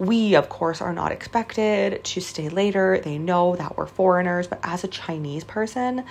we, 0.00 0.34
of 0.34 0.48
course, 0.48 0.80
are 0.80 0.94
not 0.94 1.12
expected 1.12 2.02
to 2.02 2.20
stay 2.22 2.48
later. 2.48 2.98
They 3.04 3.18
know 3.18 3.54
that 3.56 3.76
we're 3.76 3.86
foreigners, 3.86 4.48
but 4.48 4.58
as 4.62 4.82
a 4.82 4.88
Chinese 4.88 5.44
person, 5.44 6.04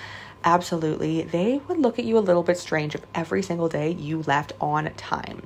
absolutely, 0.43 1.23
they 1.23 1.59
would 1.67 1.79
look 1.79 1.97
at 1.97 2.05
you 2.05 2.17
a 2.17 2.19
little 2.19 2.43
bit 2.43 2.59
strange 2.59 2.93
if 2.93 3.01
every 3.15 3.41
single 3.41 3.67
day 3.67 3.89
you 3.89 4.21
left 4.21 4.53
on 4.61 4.93
time. 4.93 5.41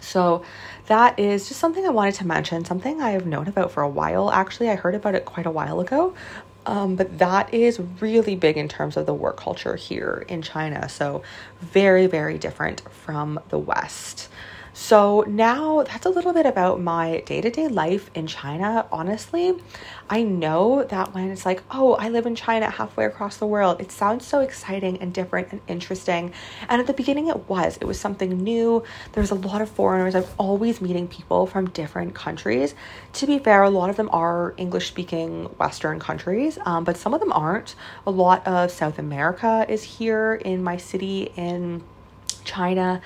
So, 0.00 0.42
that 0.86 1.18
is 1.20 1.46
just 1.46 1.60
something 1.60 1.86
I 1.86 1.90
wanted 1.90 2.14
to 2.14 2.26
mention, 2.26 2.64
something 2.64 3.00
I 3.00 3.10
have 3.10 3.26
known 3.26 3.46
about 3.46 3.70
for 3.70 3.84
a 3.84 3.88
while. 3.88 4.32
Actually, 4.32 4.68
I 4.68 4.74
heard 4.74 4.96
about 4.96 5.14
it 5.14 5.24
quite 5.24 5.46
a 5.46 5.50
while 5.50 5.78
ago, 5.78 6.14
um, 6.66 6.96
but 6.96 7.18
that 7.18 7.54
is 7.54 7.78
really 8.00 8.34
big 8.34 8.56
in 8.56 8.66
terms 8.66 8.96
of 8.96 9.06
the 9.06 9.14
work 9.14 9.36
culture 9.36 9.76
here 9.76 10.24
in 10.26 10.42
China. 10.42 10.88
So, 10.88 11.22
very, 11.60 12.08
very 12.08 12.36
different 12.36 12.82
from 12.90 13.38
the 13.50 13.58
West. 13.58 14.28
So 14.72 15.24
now 15.26 15.82
that's 15.82 16.06
a 16.06 16.10
little 16.10 16.32
bit 16.32 16.46
about 16.46 16.80
my 16.80 17.22
day 17.26 17.40
to 17.40 17.50
day 17.50 17.66
life 17.66 18.10
in 18.14 18.26
China. 18.26 18.86
Honestly, 18.92 19.54
I 20.08 20.22
know 20.22 20.84
that 20.84 21.12
when 21.12 21.30
it's 21.30 21.44
like, 21.44 21.62
oh, 21.70 21.94
I 21.94 22.08
live 22.08 22.24
in 22.24 22.36
China 22.36 22.70
halfway 22.70 23.04
across 23.04 23.36
the 23.36 23.46
world, 23.46 23.80
it 23.80 23.90
sounds 23.90 24.26
so 24.26 24.40
exciting 24.40 24.98
and 24.98 25.12
different 25.12 25.50
and 25.50 25.60
interesting. 25.66 26.32
And 26.68 26.80
at 26.80 26.86
the 26.86 26.92
beginning, 26.92 27.28
it 27.28 27.48
was. 27.48 27.78
It 27.80 27.84
was 27.84 27.98
something 27.98 28.30
new. 28.30 28.84
There's 29.12 29.32
a 29.32 29.34
lot 29.34 29.60
of 29.60 29.68
foreigners. 29.68 30.14
I'm 30.14 30.24
always 30.38 30.80
meeting 30.80 31.08
people 31.08 31.46
from 31.46 31.70
different 31.70 32.14
countries. 32.14 32.74
To 33.14 33.26
be 33.26 33.38
fair, 33.40 33.64
a 33.64 33.70
lot 33.70 33.90
of 33.90 33.96
them 33.96 34.08
are 34.12 34.54
English 34.56 34.88
speaking 34.88 35.44
Western 35.58 35.98
countries, 35.98 36.58
um, 36.64 36.84
but 36.84 36.96
some 36.96 37.12
of 37.12 37.20
them 37.20 37.32
aren't. 37.32 37.74
A 38.06 38.10
lot 38.10 38.46
of 38.46 38.70
South 38.70 38.98
America 38.98 39.66
is 39.68 39.82
here 39.82 40.34
in 40.34 40.62
my 40.62 40.76
city 40.76 41.32
in 41.36 41.82
China, 42.50 43.00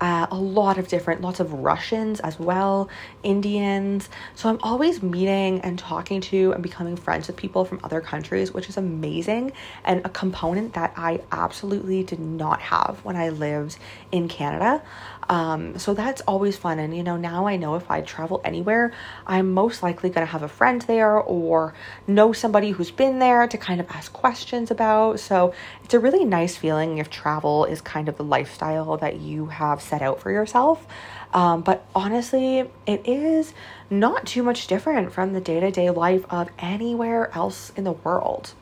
uh, 0.00 0.26
a 0.30 0.36
lot 0.36 0.78
of 0.78 0.88
different, 0.88 1.20
lots 1.20 1.40
of 1.40 1.52
Russians 1.52 2.20
as 2.20 2.38
well, 2.38 2.88
Indians. 3.22 4.08
So 4.34 4.48
I'm 4.48 4.58
always 4.62 5.02
meeting 5.02 5.60
and 5.62 5.78
talking 5.78 6.20
to 6.22 6.52
and 6.52 6.62
becoming 6.62 6.96
friends 6.96 7.26
with 7.26 7.36
people 7.36 7.64
from 7.64 7.80
other 7.82 8.00
countries, 8.00 8.52
which 8.52 8.68
is 8.68 8.76
amazing 8.76 9.52
and 9.84 10.04
a 10.04 10.08
component 10.08 10.74
that 10.74 10.92
I 10.96 11.20
absolutely 11.32 12.02
did 12.02 12.20
not 12.20 12.60
have 12.60 13.00
when 13.02 13.16
I 13.16 13.30
lived 13.30 13.78
in 14.12 14.28
Canada. 14.28 14.82
Um, 15.30 15.78
so 15.78 15.94
that's 15.94 16.20
always 16.22 16.56
fun. 16.56 16.80
And, 16.80 16.94
you 16.94 17.04
know, 17.04 17.16
now 17.16 17.46
I 17.46 17.54
know 17.54 17.76
if 17.76 17.88
I 17.88 18.00
travel 18.00 18.40
anywhere, 18.44 18.92
I'm 19.28 19.54
most 19.54 19.80
likely 19.80 20.10
going 20.10 20.26
to 20.26 20.32
have 20.32 20.42
a 20.42 20.48
friend 20.48 20.82
there 20.82 21.18
or 21.18 21.72
know 22.08 22.32
somebody 22.32 22.72
who's 22.72 22.90
been 22.90 23.20
there 23.20 23.46
to 23.46 23.56
kind 23.56 23.80
of 23.80 23.88
ask 23.90 24.12
questions 24.12 24.72
about. 24.72 25.20
So 25.20 25.54
it's 25.84 25.94
a 25.94 26.00
really 26.00 26.24
nice 26.24 26.56
feeling 26.56 26.98
if 26.98 27.10
travel 27.10 27.64
is 27.64 27.80
kind 27.80 28.08
of 28.08 28.16
the 28.16 28.24
lifestyle 28.24 28.96
that 28.96 29.20
you 29.20 29.46
have 29.46 29.80
set 29.80 30.02
out 30.02 30.20
for 30.20 30.32
yourself. 30.32 30.84
Um, 31.32 31.60
but 31.60 31.86
honestly, 31.94 32.68
it 32.84 33.06
is 33.06 33.54
not 33.88 34.26
too 34.26 34.42
much 34.42 34.66
different 34.66 35.12
from 35.12 35.32
the 35.32 35.40
day 35.40 35.60
to 35.60 35.70
day 35.70 35.90
life 35.90 36.24
of 36.28 36.48
anywhere 36.58 37.30
else 37.36 37.70
in 37.76 37.84
the 37.84 37.92
world. 37.92 38.54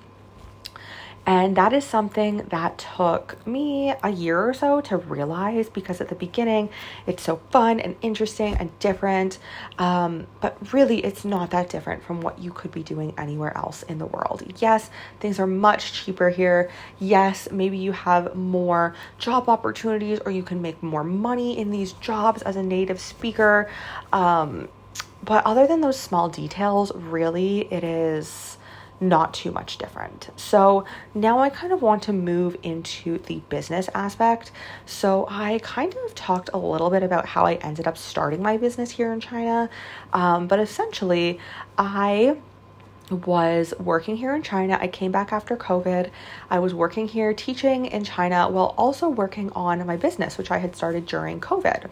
And 1.29 1.59
that 1.59 1.75
is 1.75 1.85
something 1.85 2.39
that 2.49 2.79
took 2.97 3.47
me 3.47 3.93
a 4.03 4.09
year 4.09 4.49
or 4.49 4.55
so 4.55 4.81
to 4.81 4.97
realize 4.97 5.69
because 5.69 6.01
at 6.01 6.09
the 6.09 6.15
beginning 6.15 6.71
it's 7.07 7.23
so 7.23 7.43
fun 7.51 7.81
and 7.81 7.97
interesting 8.01 8.55
and 8.55 8.77
different. 8.79 9.39
Um, 9.79 10.27
but 10.41 10.57
really, 10.73 11.05
it's 11.05 11.27
not 11.27 11.51
that 11.51 11.69
different 11.69 12.03
from 12.03 12.23
what 12.23 12.39
you 12.39 12.51
could 12.51 12.73
be 12.73 12.83
doing 12.83 13.13
anywhere 13.19 13.55
else 13.55 13.83
in 13.83 13.99
the 13.99 14.07
world. 14.07 14.43
Yes, 14.57 14.89
things 15.21 15.39
are 15.39 15.47
much 15.47 15.93
cheaper 15.93 16.31
here. 16.31 16.71
Yes, 16.99 17.47
maybe 17.53 17.77
you 17.77 17.93
have 17.93 18.35
more 18.35 18.95
job 19.19 19.51
opportunities 19.51 20.21
or 20.21 20.33
you 20.33 20.43
can 20.43 20.63
make 20.63 20.83
more 20.83 21.05
money 21.05 21.59
in 21.59 21.71
these 21.71 21.93
jobs 21.93 22.41
as 22.41 22.57
a 22.57 22.63
native 22.63 22.99
speaker. 23.01 23.71
Um, 24.15 24.71
but 25.23 25.45
other 25.45 25.67
than 25.67 25.83
those 25.83 26.01
small 26.01 26.31
details, 26.31 26.91
really, 26.95 27.71
it 27.71 27.85
is 27.85 28.57
not 29.01 29.33
too 29.35 29.51
much 29.53 29.79
different. 29.79 30.29
So 30.37 30.85
now 31.15 31.39
I 31.39 31.51
kind 31.51 31.73
of 31.73 31.83
want 31.83 32.03
to 32.05 32.13
move 32.13 32.57
into 32.63 33.19
the 33.19 33.41
business 33.49 33.89
aspect. 33.95 34.51
So 34.87 35.27
I 35.31 35.61
kind 35.63 35.95
of 36.05 36.15
talked 36.15 36.51
a 36.53 36.59
little 36.59 36.91
bit 36.91 37.03
about 37.03 37.27
how 37.27 37.45
I 37.45 37.55
ended 37.55 37.87
up 37.87 37.97
starting 37.97 38.43
my 38.43 38.57
business 38.57 38.91
here 38.91 39.13
in 39.13 39.21
China. 39.21 39.71
Um, 40.13 40.47
but 40.49 40.59
essentially, 40.59 41.39
I 41.77 42.39
was 43.11 43.73
working 43.79 44.17
here 44.17 44.35
in 44.35 44.43
China. 44.43 44.79
I 44.81 44.89
came 44.89 45.13
back 45.13 45.33
after 45.33 45.57
COVID. 45.57 46.11
I 46.51 46.59
was 46.59 46.75
working 46.75 47.09
here 47.09 47.33
teaching 47.33 47.87
in 47.87 48.05
China 48.05 48.49
while 48.51 48.75
also 48.77 49.09
working 49.09 49.51
on 49.53 49.85
my 49.87 49.97
business, 49.97 50.37
which 50.37 50.51
I 50.51 50.59
had 50.59 50.77
started 50.77 51.07
during 51.07 51.41
COVID. 51.41 51.89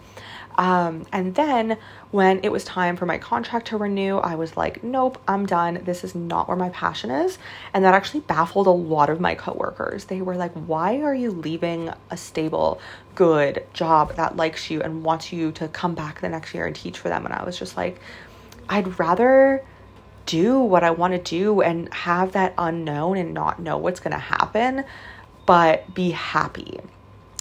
Um, 0.58 1.06
and 1.12 1.34
then 1.34 1.76
when 2.10 2.40
it 2.42 2.50
was 2.50 2.64
time 2.64 2.96
for 2.96 3.04
my 3.04 3.18
contract 3.18 3.68
to 3.68 3.76
renew, 3.76 4.18
I 4.18 4.36
was 4.36 4.56
like, 4.56 4.82
nope, 4.82 5.20
I'm 5.28 5.44
done. 5.44 5.82
This 5.84 6.02
is 6.02 6.14
not 6.14 6.48
where 6.48 6.56
my 6.56 6.70
passion 6.70 7.10
is. 7.10 7.38
And 7.74 7.84
that 7.84 7.94
actually 7.94 8.20
baffled 8.20 8.66
a 8.66 8.70
lot 8.70 9.10
of 9.10 9.20
my 9.20 9.34
coworkers. 9.34 10.04
They 10.04 10.22
were 10.22 10.36
like, 10.36 10.52
why 10.52 11.02
are 11.02 11.14
you 11.14 11.30
leaving 11.30 11.90
a 12.10 12.16
stable, 12.16 12.80
good 13.14 13.66
job 13.72 14.16
that 14.16 14.36
likes 14.36 14.70
you 14.70 14.80
and 14.80 15.04
wants 15.04 15.32
you 15.32 15.52
to 15.52 15.68
come 15.68 15.94
back 15.94 16.20
the 16.20 16.28
next 16.28 16.54
year 16.54 16.66
and 16.66 16.74
teach 16.74 16.98
for 16.98 17.08
them? 17.08 17.26
And 17.26 17.34
I 17.34 17.44
was 17.44 17.58
just 17.58 17.76
like, 17.76 18.00
I'd 18.68 18.98
rather 18.98 19.64
do 20.24 20.58
what 20.58 20.82
I 20.82 20.90
want 20.90 21.12
to 21.12 21.18
do 21.18 21.60
and 21.60 21.92
have 21.92 22.32
that 22.32 22.54
unknown 22.58 23.16
and 23.16 23.32
not 23.32 23.60
know 23.60 23.78
what's 23.78 24.00
going 24.00 24.12
to 24.12 24.18
happen, 24.18 24.84
but 25.44 25.94
be 25.94 26.10
happy. 26.10 26.80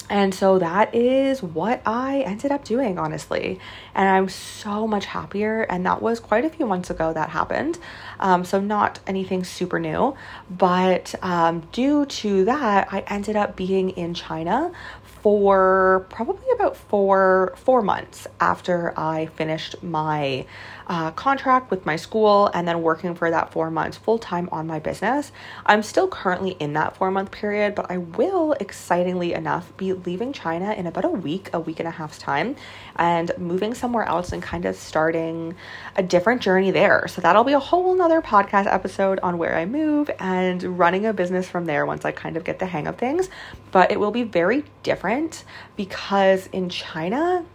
And 0.10 0.34
so 0.36 0.60
that 0.60 0.94
is 0.94 1.42
what 1.42 1.82
I 1.86 2.22
ended 2.22 2.52
up 2.52 2.64
doing, 2.64 3.00
honestly. 3.00 3.60
And 3.96 4.08
I'm 4.08 4.30
so 4.30 4.88
much 4.88 5.06
happier. 5.06 5.64
And 5.64 5.86
that 5.86 6.02
was 6.02 6.20
quite 6.20 6.46
a 6.46 6.50
few 6.50 6.66
months 6.66 6.90
ago 6.90 7.12
that 7.14 7.30
happened. 7.30 7.80
Um, 8.20 8.46
so, 8.46 8.60
not 8.60 9.00
anything 9.08 9.44
super 9.44 9.80
new. 9.80 10.16
But 10.50 11.16
um, 11.24 11.62
due 11.72 12.06
to 12.06 12.46
that, 12.46 12.90
I 12.92 13.00
ended 13.08 13.36
up 13.36 13.56
being 13.56 13.92
in 13.92 14.14
China 14.14 14.72
for 15.04 16.06
probably 16.12 16.52
about 16.54 16.78
four 16.78 17.56
four 17.58 17.82
months 17.82 18.28
after 18.40 18.94
I 18.96 19.26
finished 19.26 19.82
my 19.82 20.46
uh, 20.88 21.12
contract 21.12 21.72
with 21.72 21.86
my 21.86 21.96
school 21.96 22.48
and 22.54 22.68
then 22.68 22.82
working 22.82 23.16
for 23.16 23.32
that 23.32 23.52
four 23.52 23.72
months 23.72 23.98
full 23.98 24.20
time 24.20 24.50
on 24.52 24.68
my 24.68 24.80
business. 24.80 25.32
I'm 25.66 25.84
still 25.84 26.08
currently 26.08 26.52
in 26.52 26.74
that 26.74 26.96
four 26.98 27.12
month 27.12 27.32
period, 27.32 27.76
but 27.76 27.90
I 27.90 27.98
will, 27.98 28.54
excitingly 28.54 29.34
enough, 29.34 29.76
be 29.78 29.94
leaving 29.94 30.34
China 30.34 30.74
in 30.74 30.88
about 30.88 31.06
a 31.06 31.10
week, 31.10 31.50
a 31.54 31.60
week 31.60 31.80
and 31.80 31.88
a 31.88 31.92
half's 31.92 32.18
time, 32.18 32.56
and 32.96 33.32
moving 33.38 33.74
somewhere 33.74 34.06
else 34.06 34.32
and 34.32 34.42
kind 34.42 34.66
of 34.66 34.76
starting 34.76 35.56
a 35.96 36.04
different 36.04 36.42
journey 36.42 36.72
there. 36.72 37.08
So 37.08 37.22
that'll 37.22 37.44
be 37.44 37.54
a 37.54 37.60
whole 37.60 37.96
nother 37.96 38.22
podcast 38.22 38.72
episode 38.72 39.20
on 39.22 39.38
where 39.38 39.56
I 39.56 39.66
move 39.66 40.10
and 40.20 40.78
running 40.78 41.06
a 41.06 41.14
business 41.14 41.50
from 41.50 41.66
there 41.66 41.86
once 41.86 42.06
I 42.06 42.12
kind 42.12 42.38
of 42.38 42.44
get 42.44 42.60
the 42.60 42.66
hang 42.66 42.88
of 42.88 42.98
things. 42.98 43.30
But 43.72 43.92
it 43.92 44.00
will 44.00 44.12
be 44.12 44.24
very 44.24 44.64
different 44.84 45.44
because 45.76 46.48
in 46.48 46.70
China, 46.70 47.46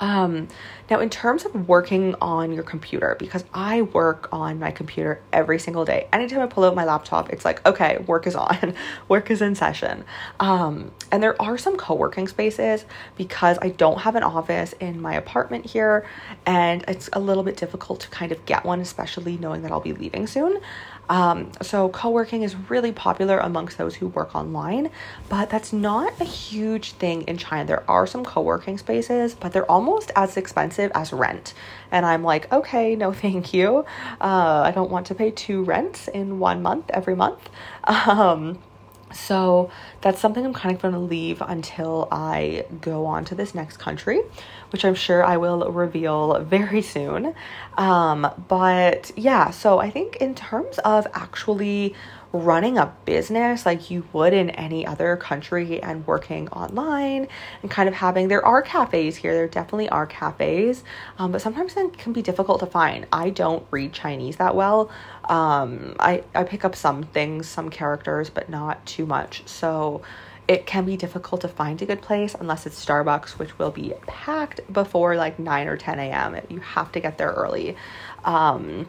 um, 0.00 0.48
now, 0.90 1.00
in 1.00 1.10
terms 1.10 1.44
of 1.44 1.68
working 1.68 2.14
on 2.20 2.52
your 2.52 2.62
computer, 2.62 3.16
because 3.18 3.44
I 3.52 3.82
work 3.82 4.28
on 4.32 4.58
my 4.58 4.70
computer 4.70 5.20
every 5.32 5.58
single 5.58 5.84
day, 5.84 6.08
anytime 6.12 6.40
I 6.40 6.46
pull 6.46 6.64
out 6.64 6.74
my 6.74 6.84
laptop, 6.84 7.30
it's 7.30 7.44
like, 7.44 7.64
okay, 7.66 7.98
work 8.06 8.26
is 8.26 8.34
on, 8.34 8.74
work 9.08 9.30
is 9.30 9.42
in 9.42 9.54
session. 9.54 10.04
Um, 10.40 10.92
and 11.12 11.22
there 11.22 11.40
are 11.40 11.58
some 11.58 11.76
co 11.76 11.94
working 11.94 12.26
spaces 12.28 12.84
because 13.16 13.58
I 13.60 13.70
don't 13.70 14.00
have 14.00 14.16
an 14.16 14.22
office 14.22 14.72
in 14.74 15.00
my 15.00 15.14
apartment 15.14 15.66
here, 15.66 16.06
and 16.46 16.84
it's 16.88 17.10
a 17.12 17.20
little 17.20 17.42
bit 17.42 17.56
difficult 17.56 18.00
to 18.00 18.08
kind 18.08 18.32
of 18.32 18.44
get 18.46 18.64
one, 18.64 18.80
especially 18.80 19.36
knowing 19.36 19.62
that 19.62 19.72
I'll 19.72 19.80
be 19.80 19.92
leaving 19.92 20.26
soon. 20.26 20.58
Um, 21.08 21.52
so, 21.62 21.88
co 21.88 22.10
working 22.10 22.42
is 22.42 22.54
really 22.70 22.92
popular 22.92 23.38
amongst 23.38 23.78
those 23.78 23.94
who 23.94 24.08
work 24.08 24.34
online, 24.34 24.90
but 25.28 25.50
that's 25.50 25.72
not 25.72 26.12
a 26.20 26.24
huge 26.24 26.92
thing 26.92 27.22
in 27.22 27.38
China. 27.38 27.64
There 27.64 27.90
are 27.90 28.06
some 28.06 28.24
co 28.24 28.42
working 28.42 28.78
spaces, 28.78 29.34
but 29.34 29.52
they're 29.52 29.70
almost 29.70 30.10
as 30.16 30.36
expensive 30.36 30.92
as 30.94 31.12
rent. 31.12 31.54
And 31.90 32.04
I'm 32.04 32.22
like, 32.22 32.52
okay, 32.52 32.94
no, 32.94 33.12
thank 33.24 33.54
you. 33.54 33.84
Uh, 34.20 34.62
I 34.64 34.72
don't 34.74 34.90
want 34.90 35.06
to 35.06 35.14
pay 35.14 35.30
two 35.30 35.64
rents 35.64 36.08
in 36.08 36.38
one 36.38 36.62
month 36.62 36.90
every 36.90 37.16
month. 37.16 37.48
Um, 37.84 38.58
so 39.12 39.70
that's 40.00 40.20
something 40.20 40.44
I'm 40.44 40.54
kind 40.54 40.74
of 40.74 40.82
going 40.82 40.94
to 40.94 41.00
leave 41.00 41.42
until 41.42 42.08
I 42.10 42.64
go 42.80 43.06
on 43.06 43.24
to 43.26 43.34
this 43.34 43.54
next 43.54 43.78
country, 43.78 44.20
which 44.70 44.84
I'm 44.84 44.94
sure 44.94 45.24
I 45.24 45.36
will 45.36 45.70
reveal 45.72 46.40
very 46.40 46.82
soon. 46.82 47.34
Um, 47.76 48.30
but 48.48 49.10
yeah, 49.16 49.50
so 49.50 49.78
I 49.78 49.90
think 49.90 50.16
in 50.16 50.34
terms 50.34 50.78
of 50.78 51.06
actually 51.14 51.94
running 52.32 52.76
a 52.76 52.94
business 53.06 53.64
like 53.64 53.90
you 53.90 54.06
would 54.12 54.34
in 54.34 54.50
any 54.50 54.86
other 54.86 55.16
country 55.16 55.82
and 55.82 56.06
working 56.06 56.46
online 56.48 57.26
and 57.62 57.70
kind 57.70 57.88
of 57.88 57.94
having 57.94 58.28
there 58.28 58.44
are 58.44 58.60
cafes 58.60 59.16
here 59.16 59.34
there 59.34 59.48
definitely 59.48 59.88
are 59.88 60.06
cafes 60.06 60.84
um, 61.18 61.32
but 61.32 61.40
sometimes 61.40 61.74
it 61.76 61.96
can 61.96 62.12
be 62.12 62.20
difficult 62.20 62.60
to 62.60 62.66
find 62.66 63.06
i 63.12 63.30
don't 63.30 63.66
read 63.70 63.92
chinese 63.92 64.36
that 64.36 64.54
well 64.54 64.90
um, 65.24 65.94
I, 66.00 66.24
I 66.34 66.44
pick 66.44 66.64
up 66.64 66.74
some 66.74 67.02
things 67.02 67.48
some 67.48 67.70
characters 67.70 68.28
but 68.28 68.50
not 68.50 68.84
too 68.84 69.06
much 69.06 69.42
so 69.46 70.02
it 70.46 70.64
can 70.64 70.86
be 70.86 70.96
difficult 70.96 71.42
to 71.42 71.48
find 71.48 71.80
a 71.82 71.86
good 71.86 72.00
place 72.00 72.34
unless 72.34 72.64
it's 72.64 72.82
Starbucks, 72.82 73.32
which 73.32 73.58
will 73.58 73.70
be 73.70 73.92
packed 74.06 74.60
before 74.72 75.14
like 75.14 75.38
9 75.38 75.68
or 75.68 75.76
10 75.76 75.98
a.m. 75.98 76.40
You 76.48 76.60
have 76.60 76.90
to 76.92 77.00
get 77.00 77.18
there 77.18 77.28
early. 77.32 77.76
Um, 78.24 78.88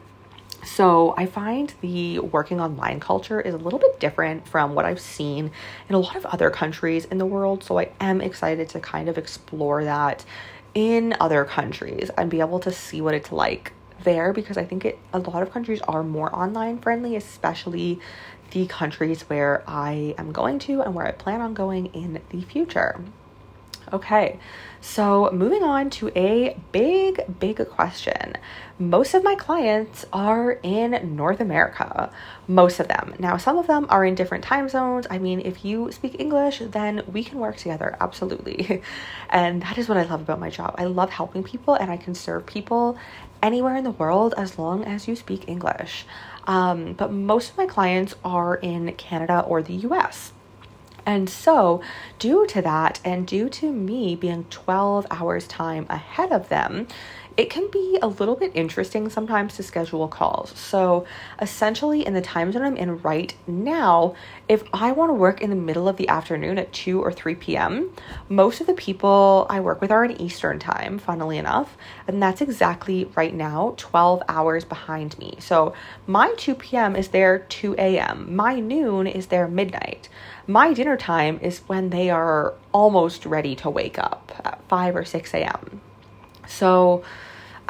so 0.63 1.13
I 1.17 1.25
find 1.25 1.73
the 1.81 2.19
working 2.19 2.59
online 2.59 2.99
culture 2.99 3.39
is 3.39 3.53
a 3.53 3.57
little 3.57 3.79
bit 3.79 3.99
different 3.99 4.47
from 4.47 4.75
what 4.75 4.85
I've 4.85 4.99
seen 4.99 5.51
in 5.87 5.95
a 5.95 5.99
lot 5.99 6.15
of 6.15 6.25
other 6.25 6.49
countries 6.49 7.05
in 7.05 7.17
the 7.17 7.25
world. 7.25 7.63
So 7.63 7.79
I 7.79 7.91
am 7.99 8.21
excited 8.21 8.69
to 8.69 8.79
kind 8.79 9.09
of 9.09 9.17
explore 9.17 9.83
that 9.83 10.25
in 10.73 11.15
other 11.19 11.45
countries 11.45 12.11
and 12.17 12.29
be 12.29 12.39
able 12.39 12.59
to 12.59 12.71
see 12.71 13.01
what 13.01 13.13
it's 13.13 13.31
like 13.31 13.73
there 14.03 14.33
because 14.33 14.57
I 14.57 14.65
think 14.65 14.85
it 14.85 14.99
a 15.13 15.19
lot 15.19 15.41
of 15.41 15.51
countries 15.51 15.81
are 15.87 16.03
more 16.03 16.33
online 16.33 16.79
friendly, 16.79 17.15
especially 17.15 17.99
the 18.51 18.65
countries 18.67 19.21
where 19.23 19.63
I 19.67 20.15
am 20.17 20.31
going 20.31 20.59
to 20.59 20.81
and 20.81 20.95
where 20.95 21.05
I 21.05 21.11
plan 21.11 21.41
on 21.41 21.53
going 21.53 21.87
in 21.87 22.21
the 22.29 22.41
future. 22.41 22.99
Okay, 23.91 24.39
so 24.81 25.29
moving 25.31 25.63
on 25.63 25.89
to 25.91 26.11
a 26.15 26.55
big, 26.71 27.39
big 27.39 27.67
question. 27.69 28.35
Most 28.81 29.13
of 29.13 29.25
my 29.25 29.35
clients 29.35 30.05
are 30.13 30.53
in 30.63 31.17
North 31.17 31.41
America, 31.41 32.09
most 32.47 32.79
of 32.79 32.87
them. 32.87 33.13
Now, 33.19 33.35
some 33.35 33.57
of 33.57 33.67
them 33.67 33.85
are 33.89 34.05
in 34.05 34.15
different 34.15 34.45
time 34.45 34.69
zones. 34.69 35.05
I 35.09 35.17
mean, 35.17 35.41
if 35.41 35.65
you 35.65 35.91
speak 35.91 36.17
English, 36.17 36.59
then 36.59 37.01
we 37.11 37.25
can 37.25 37.39
work 37.39 37.57
together, 37.57 37.97
absolutely. 37.99 38.81
And 39.29 39.61
that 39.63 39.77
is 39.77 39.89
what 39.89 39.97
I 39.97 40.03
love 40.03 40.21
about 40.21 40.39
my 40.39 40.49
job. 40.49 40.75
I 40.77 40.85
love 40.85 41.09
helping 41.09 41.43
people 41.43 41.73
and 41.73 41.91
I 41.91 41.97
can 41.97 42.15
serve 42.15 42.45
people 42.45 42.97
anywhere 43.43 43.75
in 43.75 43.83
the 43.83 43.91
world 43.91 44.33
as 44.37 44.57
long 44.57 44.85
as 44.85 45.09
you 45.09 45.15
speak 45.17 45.49
English. 45.49 46.05
Um, 46.47 46.93
but 46.93 47.11
most 47.11 47.51
of 47.51 47.57
my 47.57 47.65
clients 47.65 48.15
are 48.23 48.55
in 48.55 48.93
Canada 48.93 49.41
or 49.41 49.61
the 49.61 49.73
US. 49.89 50.31
And 51.05 51.29
so, 51.29 51.81
due 52.19 52.45
to 52.47 52.61
that, 52.61 52.99
and 53.03 53.25
due 53.25 53.49
to 53.49 53.71
me 53.71 54.15
being 54.15 54.45
12 54.49 55.07
hours 55.09 55.47
time 55.47 55.85
ahead 55.89 56.31
of 56.31 56.49
them, 56.49 56.87
it 57.39 57.49
can 57.49 57.69
be 57.71 57.97
a 58.01 58.07
little 58.07 58.35
bit 58.35 58.51
interesting 58.53 59.09
sometimes 59.09 59.55
to 59.55 59.63
schedule 59.63 60.09
calls. 60.09 60.51
So, 60.59 61.05
essentially, 61.41 62.05
in 62.05 62.13
the 62.13 62.19
time 62.19 62.51
zone 62.51 62.63
I'm 62.63 62.75
in 62.75 63.01
right 63.01 63.33
now, 63.47 64.13
if 64.49 64.61
I 64.73 64.91
want 64.91 65.11
to 65.11 65.13
work 65.13 65.39
in 65.39 65.49
the 65.49 65.55
middle 65.55 65.87
of 65.87 65.95
the 65.95 66.09
afternoon 66.09 66.57
at 66.57 66.73
2 66.73 67.01
or 67.01 67.13
3 67.13 67.35
p.m., 67.35 67.95
most 68.27 68.59
of 68.59 68.67
the 68.67 68.73
people 68.73 69.47
I 69.49 69.61
work 69.61 69.79
with 69.79 69.89
are 69.89 70.03
in 70.03 70.19
Eastern 70.19 70.59
time, 70.59 70.99
funnily 70.99 71.37
enough. 71.37 71.77
And 72.09 72.21
that's 72.21 72.41
exactly 72.41 73.09
right 73.15 73.33
now 73.33 73.73
12 73.77 74.21
hours 74.27 74.65
behind 74.65 75.17
me. 75.17 75.37
So, 75.39 75.73
my 76.07 76.33
2 76.35 76.55
p.m. 76.55 76.93
is 76.93 77.07
their 77.07 77.39
2 77.39 77.75
a.m., 77.77 78.35
my 78.35 78.59
noon 78.59 79.07
is 79.07 79.27
their 79.27 79.47
midnight. 79.47 80.09
My 80.45 80.73
dinner 80.73 80.97
time 80.97 81.39
is 81.41 81.59
when 81.67 81.89
they 81.89 82.09
are 82.09 82.55
almost 82.73 83.25
ready 83.25 83.55
to 83.55 83.69
wake 83.69 83.97
up 83.97 84.33
at 84.43 84.61
5 84.67 84.97
or 84.97 85.05
6 85.05 85.33
a.m. 85.33 85.79
So, 86.49 87.03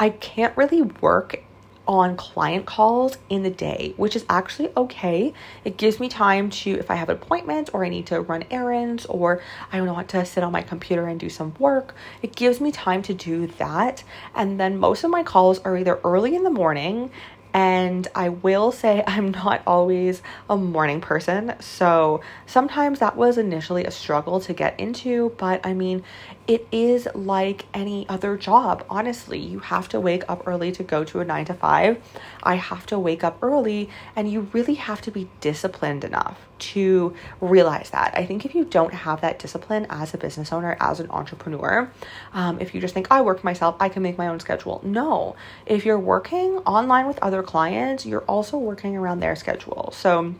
I 0.00 0.08
can't 0.08 0.56
really 0.56 0.80
work 0.80 1.42
on 1.86 2.16
client 2.16 2.64
calls 2.64 3.18
in 3.28 3.42
the 3.42 3.50
day, 3.50 3.92
which 3.98 4.16
is 4.16 4.24
actually 4.30 4.70
okay. 4.76 5.34
It 5.64 5.76
gives 5.76 6.00
me 6.00 6.08
time 6.08 6.48
to, 6.50 6.70
if 6.70 6.90
I 6.90 6.94
have 6.94 7.10
an 7.10 7.16
appointment 7.16 7.68
or 7.74 7.84
I 7.84 7.90
need 7.90 8.06
to 8.06 8.22
run 8.22 8.44
errands 8.50 9.04
or 9.06 9.42
I 9.70 9.80
want 9.82 10.08
to 10.10 10.24
sit 10.24 10.42
on 10.42 10.52
my 10.52 10.62
computer 10.62 11.06
and 11.06 11.20
do 11.20 11.28
some 11.28 11.52
work, 11.58 11.94
it 12.22 12.34
gives 12.34 12.62
me 12.62 12.72
time 12.72 13.02
to 13.02 13.12
do 13.12 13.48
that. 13.58 14.02
And 14.34 14.58
then 14.58 14.78
most 14.78 15.04
of 15.04 15.10
my 15.10 15.22
calls 15.22 15.58
are 15.60 15.76
either 15.76 16.00
early 16.02 16.34
in 16.34 16.44
the 16.44 16.50
morning 16.50 17.10
and 17.52 18.06
I 18.14 18.28
will 18.28 18.72
say 18.72 19.02
I'm 19.06 19.30
not 19.30 19.62
always 19.66 20.22
a 20.48 20.56
morning 20.56 21.00
person. 21.00 21.54
So 21.60 22.20
sometimes 22.46 22.98
that 22.98 23.16
was 23.16 23.38
initially 23.38 23.84
a 23.84 23.90
struggle 23.90 24.40
to 24.40 24.52
get 24.52 24.78
into. 24.78 25.30
But 25.38 25.64
I 25.64 25.72
mean, 25.72 26.02
it 26.46 26.66
is 26.72 27.08
like 27.14 27.66
any 27.74 28.08
other 28.08 28.36
job. 28.36 28.84
Honestly, 28.90 29.38
you 29.38 29.60
have 29.60 29.88
to 29.90 30.00
wake 30.00 30.24
up 30.28 30.46
early 30.46 30.72
to 30.72 30.82
go 30.82 31.04
to 31.04 31.20
a 31.20 31.24
nine 31.24 31.44
to 31.46 31.54
five. 31.54 32.02
I 32.42 32.56
have 32.56 32.86
to 32.86 32.98
wake 32.98 33.24
up 33.24 33.38
early, 33.42 33.88
and 34.16 34.30
you 34.30 34.48
really 34.52 34.74
have 34.74 35.00
to 35.02 35.10
be 35.10 35.28
disciplined 35.40 36.04
enough 36.04 36.49
to 36.60 37.14
realize 37.40 37.90
that. 37.90 38.12
I 38.16 38.26
think 38.26 38.44
if 38.44 38.54
you 38.54 38.64
don't 38.64 38.94
have 38.94 39.20
that 39.22 39.38
discipline 39.38 39.86
as 39.90 40.14
a 40.14 40.18
business 40.18 40.52
owner, 40.52 40.76
as 40.80 41.00
an 41.00 41.10
entrepreneur, 41.10 41.90
um, 42.32 42.60
if 42.60 42.74
you 42.74 42.80
just 42.80 42.94
think, 42.94 43.08
I 43.10 43.20
work 43.20 43.42
myself, 43.44 43.76
I 43.80 43.88
can 43.88 44.02
make 44.02 44.18
my 44.18 44.28
own 44.28 44.40
schedule. 44.40 44.80
No, 44.84 45.36
if 45.66 45.84
you're 45.84 45.98
working 45.98 46.58
online 46.58 47.06
with 47.06 47.18
other 47.20 47.42
clients, 47.42 48.06
you're 48.06 48.24
also 48.24 48.56
working 48.58 48.96
around 48.96 49.20
their 49.20 49.36
schedule. 49.36 49.90
So, 49.92 50.34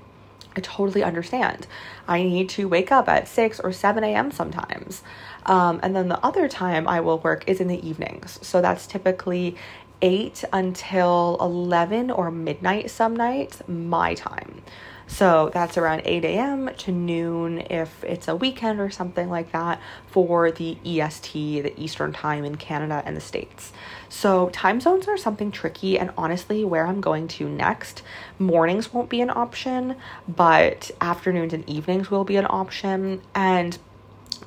I 0.57 0.61
totally 0.61 1.05
understand. 1.05 1.67
I 2.09 2.23
need 2.23 2.49
to 2.51 2.69
wake 2.69 2.91
up 2.91 3.09
at 3.09 3.29
6 3.29 3.61
or 3.61 3.73
7 3.73 4.03
a.m. 4.03 4.33
sometimes. 4.33 5.03
Um, 5.47 5.81
and 5.83 5.95
then 5.95 6.09
the 6.09 6.25
other 6.25 6.49
time 6.49 6.89
I 6.89 7.01
will 7.01 7.19
work 7.19 7.45
is 7.49 7.61
in 7.61 7.69
the 7.69 7.87
evenings. 7.89 8.39
So 8.43 8.61
that's 8.61 8.87
typically 8.87 9.57
8 10.03 10.45
until 10.53 11.37
11 11.41 12.11
or 12.11 12.31
midnight 12.31 12.91
some 12.91 13.15
nights, 13.15 13.63
my 13.69 14.15
time. 14.15 14.63
So 15.11 15.51
that's 15.53 15.77
around 15.77 16.03
8 16.05 16.25
a.m. 16.25 16.71
to 16.79 16.93
noon 16.93 17.59
if 17.69 18.05
it's 18.05 18.29
a 18.29 18.37
weekend 18.37 18.81
or 18.81 18.91
something 18.91 19.29
like 19.29 19.51
that 19.51 19.81
for 20.07 20.53
the 20.53 20.79
EST, 20.85 21.63
the 21.63 21.79
Eastern 21.79 22.13
Time 22.13 22.45
in 22.45 22.55
Canada 22.55 23.03
and 23.05 23.17
the 23.17 23.21
States. 23.21 23.73
So 24.09 24.51
time 24.51 24.81
zones 24.81 25.09
are 25.09 25.17
something 25.17 25.51
tricky, 25.51 25.99
and 25.99 26.13
honestly, 26.17 26.65
where 26.65 26.87
I'm 26.87 27.01
going 27.01 27.27
to 27.29 27.49
next, 27.49 28.03
mornings 28.39 28.95
won't 28.95 29.11
be 29.11 29.21
an 29.21 29.31
option, 29.31 29.97
but 30.29 30.93
afternoons 31.01 31.53
and 31.53 31.69
evenings 31.69 32.09
will 32.11 32.25
be 32.25 32.37
an 32.37 32.47
option. 32.49 33.21
And 33.35 33.77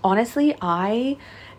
honestly, 0.01 0.55
I 0.61 1.17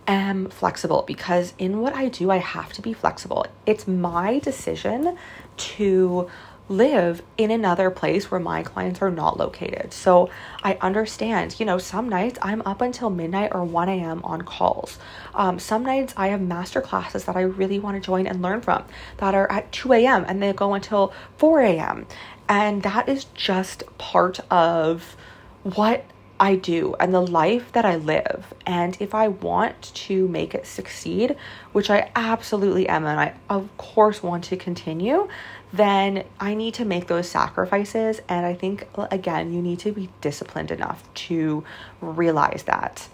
am 0.09 0.49
flexible 0.49 1.05
because 1.07 1.53
in 1.59 1.81
what 1.81 1.95
I 1.95 2.09
do, 2.09 2.31
I 2.31 2.39
have 2.39 2.73
to 2.73 2.83
be 2.83 2.95
flexible. 2.95 3.47
It's 3.67 3.87
my 3.87 4.39
decision 4.39 5.19
to 5.57 6.31
live 6.69 7.23
in 7.37 7.51
another 7.51 7.91
place 7.91 8.31
where 8.31 8.41
my 8.41 8.63
clients 8.63 9.03
are 9.03 9.11
not 9.11 9.39
located. 9.39 9.93
So 9.93 10.31
I 10.63 10.79
understand, 10.81 11.61
you 11.61 11.67
know, 11.67 11.79
some 11.79 12.09
nights 12.09 12.39
I'm 12.41 12.63
up 12.63 12.81
until 12.81 13.11
midnight 13.11 13.51
or 13.55 13.65
1 13.65 13.89
a.m. 13.89 14.23
on 14.25 14.43
calls. 14.43 14.99
Um, 15.35 15.59
some 15.59 15.83
nights 15.83 16.15
I 16.17 16.29
have 16.29 16.41
master 16.41 16.81
classes 16.81 17.25
that 17.27 17.37
I 17.37 17.43
really 17.43 17.79
want 17.79 17.97
to 17.97 18.01
join 18.01 18.27
and 18.27 18.41
learn 18.41 18.63
from 18.63 18.85
that 19.19 19.35
are 19.35 19.51
at 19.51 19.73
2 19.73 19.93
a.m. 19.93 20.25
and 20.27 20.43
they 20.43 20.53
go 20.53 20.75
until 20.75 21.13
4 21.37 21.61
a.m. 21.61 22.07
And 22.49 22.83
that 22.83 23.09
is 23.09 23.25
just 23.35 23.85
part 23.99 24.41
of 24.51 25.17
what 25.63 26.05
I 26.41 26.57
do 26.57 26.97
and 26.99 27.15
the 27.15 27.21
life 27.21 27.71
that 27.73 27.85
I 27.85 27.97
live. 27.97 28.53
And 28.67 28.97
if 29.01 29.15
I 29.15 29.29
want 29.29 29.95
to 29.95 30.27
make 30.29 30.55
it 30.55 30.67
succeed, 30.67 31.37
which 31.73 31.91
I 31.91 32.11
absolutely 32.17 32.89
am, 32.89 33.07
and 33.07 33.21
I 33.21 33.35
of 33.49 33.75
course 33.77 34.23
want 34.23 34.45
to 34.45 34.57
continue, 34.57 35.29
then 35.77 36.25
I 36.39 36.55
need 36.55 36.75
to 36.75 36.85
make 36.85 37.09
those 37.09 37.29
sacrifices. 37.29 38.21
And 38.29 38.47
I 38.47 38.55
think, 38.55 38.87
again, 39.11 39.53
you 39.53 39.61
need 39.61 39.81
to 39.81 39.93
be 39.93 40.09
disciplined 40.21 40.71
enough 40.71 41.03
to 41.27 41.65
realize 42.01 42.63
that. 42.65 43.09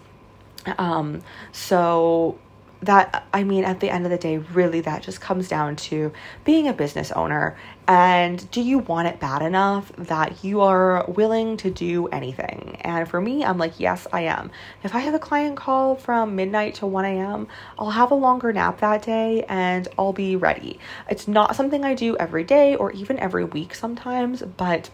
Um, 0.77 1.23
so 1.51 2.37
that 2.81 3.27
I 3.31 3.43
mean, 3.43 3.63
at 3.63 3.79
the 3.79 3.89
end 3.89 4.05
of 4.05 4.11
the 4.11 4.17
day, 4.17 4.37
really, 4.37 4.81
that 4.81 5.03
just 5.03 5.21
comes 5.21 5.47
down 5.47 5.75
to 5.77 6.11
being 6.43 6.67
a 6.67 6.73
business 6.73 7.11
owner. 7.11 7.57
And 7.87 8.49
do 8.51 8.61
you 8.61 8.79
want 8.79 9.07
it 9.07 9.19
bad 9.19 9.41
enough 9.41 9.91
that 9.97 10.43
you 10.43 10.61
are 10.61 11.05
willing 11.07 11.57
to 11.57 11.69
do 11.69 12.07
anything? 12.07 12.77
And 12.81 13.07
for 13.07 13.21
me, 13.21 13.43
I'm 13.43 13.57
like, 13.57 13.79
yes, 13.79 14.07
I 14.11 14.21
am. 14.21 14.51
If 14.83 14.95
I 14.95 14.99
have 14.99 15.13
a 15.13 15.19
client 15.19 15.57
call 15.57 15.95
from 15.95 16.35
midnight 16.35 16.75
to 16.75 16.87
1 16.87 17.05
a.m., 17.05 17.47
I'll 17.77 17.91
have 17.91 18.11
a 18.11 18.15
longer 18.15 18.51
nap 18.51 18.79
that 18.79 19.03
day 19.03 19.43
and 19.47 19.87
I'll 19.97 20.13
be 20.13 20.35
ready. 20.35 20.79
It's 21.09 21.27
not 21.27 21.55
something 21.55 21.83
I 21.83 21.93
do 21.93 22.17
every 22.17 22.43
day 22.43 22.75
or 22.75 22.91
even 22.93 23.19
every 23.19 23.43
week 23.43 23.75
sometimes, 23.75 24.41
but 24.41 24.89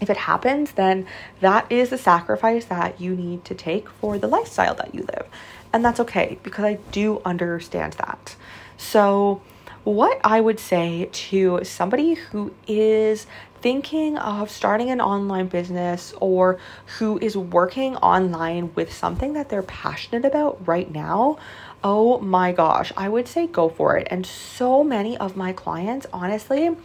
if 0.00 0.10
it 0.10 0.16
happens, 0.16 0.72
then 0.72 1.06
that 1.40 1.70
is 1.70 1.90
the 1.90 1.98
sacrifice 1.98 2.66
that 2.66 3.00
you 3.00 3.16
need 3.16 3.44
to 3.46 3.54
take 3.54 3.88
for 3.88 4.18
the 4.18 4.26
lifestyle 4.26 4.74
that 4.74 4.94
you 4.94 5.00
live. 5.02 5.26
And 5.76 5.84
that's 5.84 6.00
okay 6.00 6.38
because 6.42 6.64
I 6.64 6.78
do 6.90 7.20
understand 7.26 7.92
that. 7.98 8.34
So, 8.78 9.42
what 9.84 10.18
I 10.24 10.40
would 10.40 10.58
say 10.58 11.10
to 11.12 11.60
somebody 11.64 12.14
who 12.14 12.54
is 12.66 13.26
thinking 13.60 14.16
of 14.16 14.50
starting 14.50 14.88
an 14.88 15.02
online 15.02 15.48
business 15.48 16.14
or 16.18 16.58
who 16.96 17.18
is 17.18 17.36
working 17.36 17.94
online 17.96 18.74
with 18.74 18.90
something 18.90 19.34
that 19.34 19.50
they're 19.50 19.62
passionate 19.62 20.24
about 20.24 20.66
right 20.66 20.90
now, 20.90 21.36
oh 21.88 22.18
my 22.18 22.50
gosh, 22.50 22.92
I 22.96 23.08
would 23.08 23.28
say 23.28 23.46
go 23.46 23.68
for 23.68 23.96
it. 23.96 24.08
And 24.10 24.26
so 24.26 24.82
many 24.82 25.16
of 25.18 25.36
my 25.36 25.52
clients, 25.52 26.04
honestly, 26.12 26.76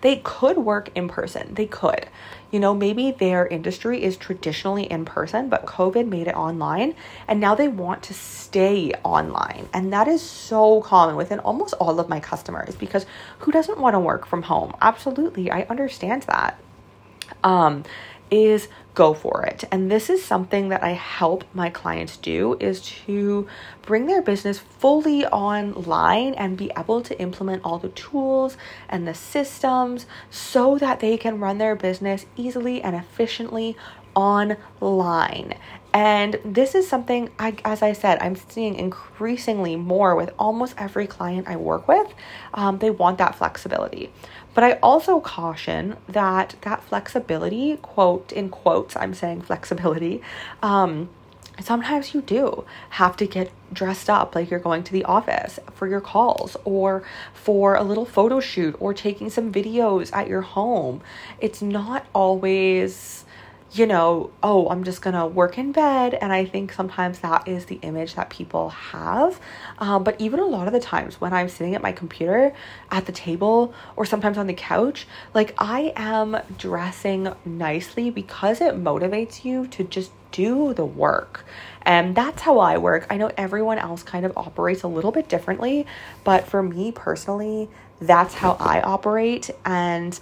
they 0.00 0.16
could 0.16 0.58
work 0.58 0.90
in 0.96 1.06
person. 1.06 1.54
They 1.54 1.66
could. 1.66 2.08
You 2.50 2.58
know, 2.58 2.74
maybe 2.74 3.12
their 3.12 3.46
industry 3.46 4.02
is 4.02 4.16
traditionally 4.16 4.82
in 4.82 5.04
person, 5.04 5.48
but 5.48 5.64
COVID 5.64 6.08
made 6.08 6.26
it 6.26 6.34
online 6.34 6.96
and 7.28 7.38
now 7.38 7.54
they 7.54 7.68
want 7.68 8.02
to 8.04 8.14
stay 8.14 8.92
online. 9.04 9.68
And 9.72 9.92
that 9.92 10.08
is 10.08 10.22
so 10.22 10.80
common 10.80 11.14
within 11.14 11.38
almost 11.38 11.74
all 11.74 12.00
of 12.00 12.08
my 12.08 12.18
customers 12.18 12.74
because 12.74 13.06
who 13.38 13.52
doesn't 13.52 13.78
want 13.78 13.94
to 13.94 14.00
work 14.00 14.26
from 14.26 14.42
home? 14.42 14.74
Absolutely. 14.80 15.52
I 15.52 15.66
understand 15.70 16.24
that. 16.24 16.58
Um, 17.44 17.84
is 18.30 18.68
go 18.98 19.14
for 19.14 19.44
it. 19.44 19.62
And 19.70 19.88
this 19.88 20.10
is 20.10 20.24
something 20.24 20.70
that 20.70 20.82
I 20.82 20.90
help 20.90 21.44
my 21.54 21.70
clients 21.70 22.16
do 22.16 22.56
is 22.58 22.80
to 23.06 23.46
bring 23.82 24.06
their 24.06 24.20
business 24.20 24.58
fully 24.58 25.24
online 25.26 26.34
and 26.34 26.56
be 26.56 26.72
able 26.76 27.00
to 27.02 27.20
implement 27.20 27.62
all 27.64 27.78
the 27.78 27.90
tools 27.90 28.56
and 28.88 29.06
the 29.06 29.14
systems 29.14 30.06
so 30.30 30.78
that 30.78 30.98
they 30.98 31.16
can 31.16 31.38
run 31.38 31.58
their 31.58 31.76
business 31.76 32.26
easily 32.36 32.82
and 32.82 32.96
efficiently 32.96 33.76
online. 34.16 35.54
And 35.94 36.40
this 36.44 36.74
is 36.74 36.88
something, 36.88 37.30
I, 37.38 37.56
as 37.64 37.82
I 37.82 37.92
said, 37.92 38.18
I'm 38.20 38.34
seeing 38.34 38.74
increasingly 38.74 39.76
more 39.76 40.16
with 40.16 40.30
almost 40.40 40.74
every 40.76 41.06
client 41.06 41.46
I 41.48 41.56
work 41.56 41.86
with. 41.86 42.12
Um, 42.52 42.78
they 42.78 42.90
want 42.90 43.18
that 43.18 43.36
flexibility. 43.36 44.10
But 44.58 44.64
I 44.64 44.72
also 44.82 45.20
caution 45.20 45.98
that 46.08 46.56
that 46.62 46.82
flexibility, 46.82 47.76
quote 47.76 48.32
in 48.32 48.48
quotes, 48.48 48.96
I'm 48.96 49.14
saying 49.14 49.42
flexibility, 49.42 50.20
um, 50.64 51.10
sometimes 51.60 52.12
you 52.12 52.22
do 52.22 52.64
have 52.90 53.16
to 53.18 53.26
get 53.28 53.52
dressed 53.72 54.10
up 54.10 54.34
like 54.34 54.50
you're 54.50 54.58
going 54.58 54.82
to 54.82 54.92
the 54.92 55.04
office 55.04 55.60
for 55.74 55.86
your 55.86 56.00
calls 56.00 56.56
or 56.64 57.04
for 57.32 57.76
a 57.76 57.84
little 57.84 58.04
photo 58.04 58.40
shoot 58.40 58.74
or 58.80 58.92
taking 58.92 59.30
some 59.30 59.52
videos 59.52 60.12
at 60.12 60.26
your 60.26 60.42
home. 60.42 61.02
It's 61.38 61.62
not 61.62 62.06
always 62.12 63.24
you 63.72 63.86
know, 63.86 64.30
oh, 64.42 64.68
I'm 64.68 64.84
just 64.84 65.02
gonna 65.02 65.26
work 65.26 65.58
in 65.58 65.72
bed. 65.72 66.14
And 66.14 66.32
I 66.32 66.44
think 66.44 66.72
sometimes 66.72 67.20
that 67.20 67.46
is 67.46 67.66
the 67.66 67.76
image 67.82 68.14
that 68.14 68.30
people 68.30 68.70
have. 68.70 69.40
Um, 69.78 70.04
but 70.04 70.20
even 70.20 70.40
a 70.40 70.46
lot 70.46 70.66
of 70.66 70.72
the 70.72 70.80
times 70.80 71.20
when 71.20 71.32
I'm 71.32 71.48
sitting 71.48 71.74
at 71.74 71.82
my 71.82 71.92
computer 71.92 72.52
at 72.90 73.06
the 73.06 73.12
table 73.12 73.74
or 73.96 74.06
sometimes 74.06 74.38
on 74.38 74.46
the 74.46 74.54
couch, 74.54 75.06
like 75.34 75.54
I 75.58 75.92
am 75.96 76.38
dressing 76.56 77.32
nicely 77.44 78.10
because 78.10 78.60
it 78.60 78.74
motivates 78.74 79.44
you 79.44 79.66
to 79.68 79.84
just 79.84 80.12
do 80.32 80.74
the 80.74 80.84
work. 80.84 81.44
And 81.82 82.14
that's 82.14 82.42
how 82.42 82.58
I 82.58 82.78
work. 82.78 83.06
I 83.10 83.16
know 83.16 83.30
everyone 83.36 83.78
else 83.78 84.02
kind 84.02 84.26
of 84.26 84.36
operates 84.36 84.82
a 84.82 84.88
little 84.88 85.12
bit 85.12 85.28
differently, 85.28 85.86
but 86.24 86.46
for 86.46 86.62
me 86.62 86.92
personally, 86.92 87.68
that's 88.00 88.34
how 88.34 88.56
I 88.60 88.80
operate. 88.80 89.50
And 89.64 90.18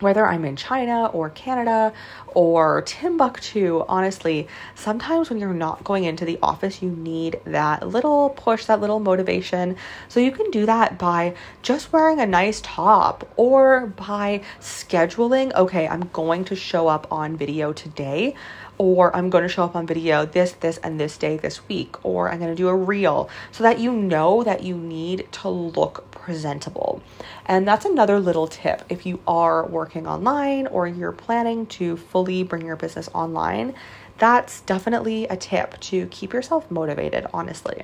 whether 0.00 0.26
I'm 0.26 0.44
in 0.44 0.56
China 0.56 1.06
or 1.06 1.30
Canada 1.30 1.92
or 2.28 2.82
Timbuktu, 2.82 3.84
honestly, 3.88 4.48
sometimes 4.74 5.30
when 5.30 5.38
you're 5.38 5.54
not 5.54 5.84
going 5.84 6.04
into 6.04 6.24
the 6.24 6.38
office, 6.42 6.82
you 6.82 6.90
need 6.90 7.40
that 7.44 7.86
little 7.86 8.30
push, 8.30 8.66
that 8.66 8.80
little 8.80 9.00
motivation. 9.00 9.76
So 10.08 10.20
you 10.20 10.32
can 10.32 10.50
do 10.50 10.66
that 10.66 10.98
by 10.98 11.34
just 11.62 11.92
wearing 11.92 12.20
a 12.20 12.26
nice 12.26 12.60
top 12.62 13.30
or 13.36 13.86
by 13.86 14.42
scheduling, 14.60 15.54
okay, 15.54 15.86
I'm 15.86 16.08
going 16.12 16.44
to 16.46 16.56
show 16.56 16.88
up 16.88 17.06
on 17.10 17.36
video 17.36 17.72
today 17.72 18.34
or 18.78 19.14
I'm 19.14 19.30
going 19.30 19.42
to 19.42 19.48
show 19.48 19.64
up 19.64 19.76
on 19.76 19.86
video 19.86 20.26
this, 20.26 20.52
this, 20.52 20.78
and 20.78 20.98
this 20.98 21.16
day 21.16 21.36
this 21.36 21.66
week, 21.68 22.04
or 22.04 22.30
I'm 22.30 22.38
going 22.38 22.50
to 22.50 22.56
do 22.56 22.68
a 22.68 22.76
reel 22.76 23.28
so 23.52 23.62
that 23.62 23.78
you 23.78 23.92
know 23.92 24.42
that 24.44 24.62
you 24.62 24.76
need 24.76 25.28
to 25.32 25.48
look 25.48 26.10
presentable. 26.10 27.02
And 27.46 27.68
that's 27.68 27.84
another 27.84 28.18
little 28.18 28.46
tip 28.46 28.82
if 28.88 29.06
you 29.06 29.20
are 29.26 29.66
working 29.66 30.06
online 30.06 30.66
or 30.66 30.86
you're 30.88 31.12
planning 31.12 31.66
to 31.66 31.96
fully 31.96 32.42
bring 32.42 32.66
your 32.66 32.76
business 32.76 33.08
online. 33.14 33.74
That's 34.18 34.60
definitely 34.62 35.26
a 35.26 35.36
tip 35.36 35.78
to 35.80 36.06
keep 36.06 36.32
yourself 36.32 36.70
motivated, 36.70 37.26
honestly. 37.34 37.82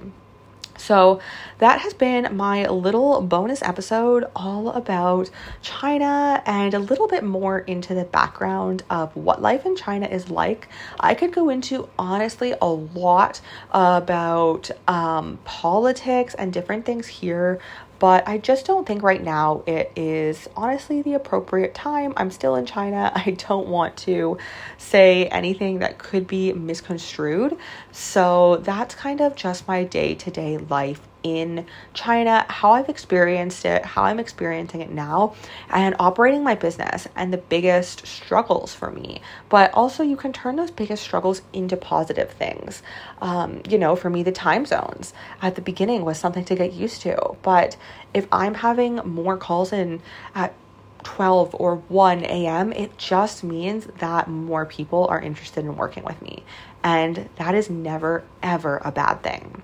So, 0.80 1.20
that 1.58 1.80
has 1.80 1.92
been 1.92 2.34
my 2.34 2.66
little 2.66 3.20
bonus 3.20 3.62
episode 3.62 4.24
all 4.34 4.70
about 4.70 5.28
China 5.60 6.42
and 6.46 6.72
a 6.72 6.78
little 6.78 7.06
bit 7.06 7.22
more 7.22 7.58
into 7.58 7.94
the 7.94 8.04
background 8.04 8.82
of 8.88 9.14
what 9.14 9.42
life 9.42 9.66
in 9.66 9.76
China 9.76 10.06
is 10.06 10.30
like. 10.30 10.68
I 10.98 11.14
could 11.14 11.32
go 11.32 11.50
into 11.50 11.88
honestly 11.98 12.54
a 12.62 12.66
lot 12.66 13.42
about 13.72 14.70
um, 14.88 15.38
politics 15.44 16.34
and 16.34 16.50
different 16.50 16.86
things 16.86 17.06
here, 17.06 17.60
but 18.00 18.26
I 18.26 18.38
just 18.38 18.66
don't 18.66 18.86
think 18.86 19.02
right 19.02 19.22
now 19.22 19.62
it 19.66 19.92
is 19.94 20.48
honestly 20.56 21.02
the 21.02 21.14
appropriate 21.14 21.74
time. 21.74 22.14
I'm 22.16 22.30
still 22.30 22.56
in 22.56 22.66
China. 22.66 23.12
I 23.14 23.32
don't 23.32 23.68
want 23.68 23.96
to 23.98 24.38
say 24.78 25.26
anything 25.26 25.78
that 25.80 25.98
could 25.98 26.26
be 26.26 26.52
misconstrued. 26.52 27.56
So 27.92 28.56
that's 28.56 28.94
kind 28.94 29.20
of 29.20 29.36
just 29.36 29.68
my 29.68 29.84
day 29.84 30.14
to 30.16 30.30
day 30.30 30.58
life 30.58 31.09
in 31.22 31.66
China, 31.94 32.44
how 32.48 32.72
I've 32.72 32.88
experienced 32.88 33.64
it, 33.64 33.84
how 33.84 34.04
I'm 34.04 34.18
experiencing 34.18 34.80
it 34.80 34.90
now, 34.90 35.34
and 35.68 35.94
operating 35.98 36.42
my 36.42 36.54
business 36.54 37.06
and 37.16 37.32
the 37.32 37.38
biggest 37.38 38.06
struggles 38.06 38.74
for 38.74 38.90
me. 38.90 39.20
But 39.48 39.72
also, 39.74 40.02
you 40.02 40.16
can 40.16 40.32
turn 40.32 40.56
those 40.56 40.70
biggest 40.70 41.02
struggles 41.02 41.42
into 41.52 41.76
positive 41.76 42.30
things. 42.30 42.82
Um, 43.20 43.62
you 43.68 43.78
know, 43.78 43.96
for 43.96 44.10
me, 44.10 44.22
the 44.22 44.32
time 44.32 44.66
zones 44.66 45.12
at 45.42 45.54
the 45.54 45.62
beginning 45.62 46.04
was 46.04 46.18
something 46.18 46.44
to 46.46 46.54
get 46.54 46.72
used 46.72 47.02
to. 47.02 47.36
But 47.42 47.76
if 48.14 48.26
I'm 48.32 48.54
having 48.54 48.96
more 48.96 49.36
calls 49.36 49.72
in 49.72 50.00
at 50.34 50.54
12 51.02 51.54
or 51.58 51.76
1 51.76 52.24
a.m., 52.24 52.72
it 52.72 52.96
just 52.98 53.42
means 53.42 53.86
that 53.98 54.28
more 54.28 54.66
people 54.66 55.06
are 55.08 55.20
interested 55.20 55.64
in 55.64 55.76
working 55.76 56.04
with 56.04 56.20
me. 56.20 56.44
And 56.82 57.28
that 57.36 57.54
is 57.54 57.70
never, 57.70 58.24
ever 58.42 58.80
a 58.84 58.92
bad 58.92 59.22
thing. 59.22 59.62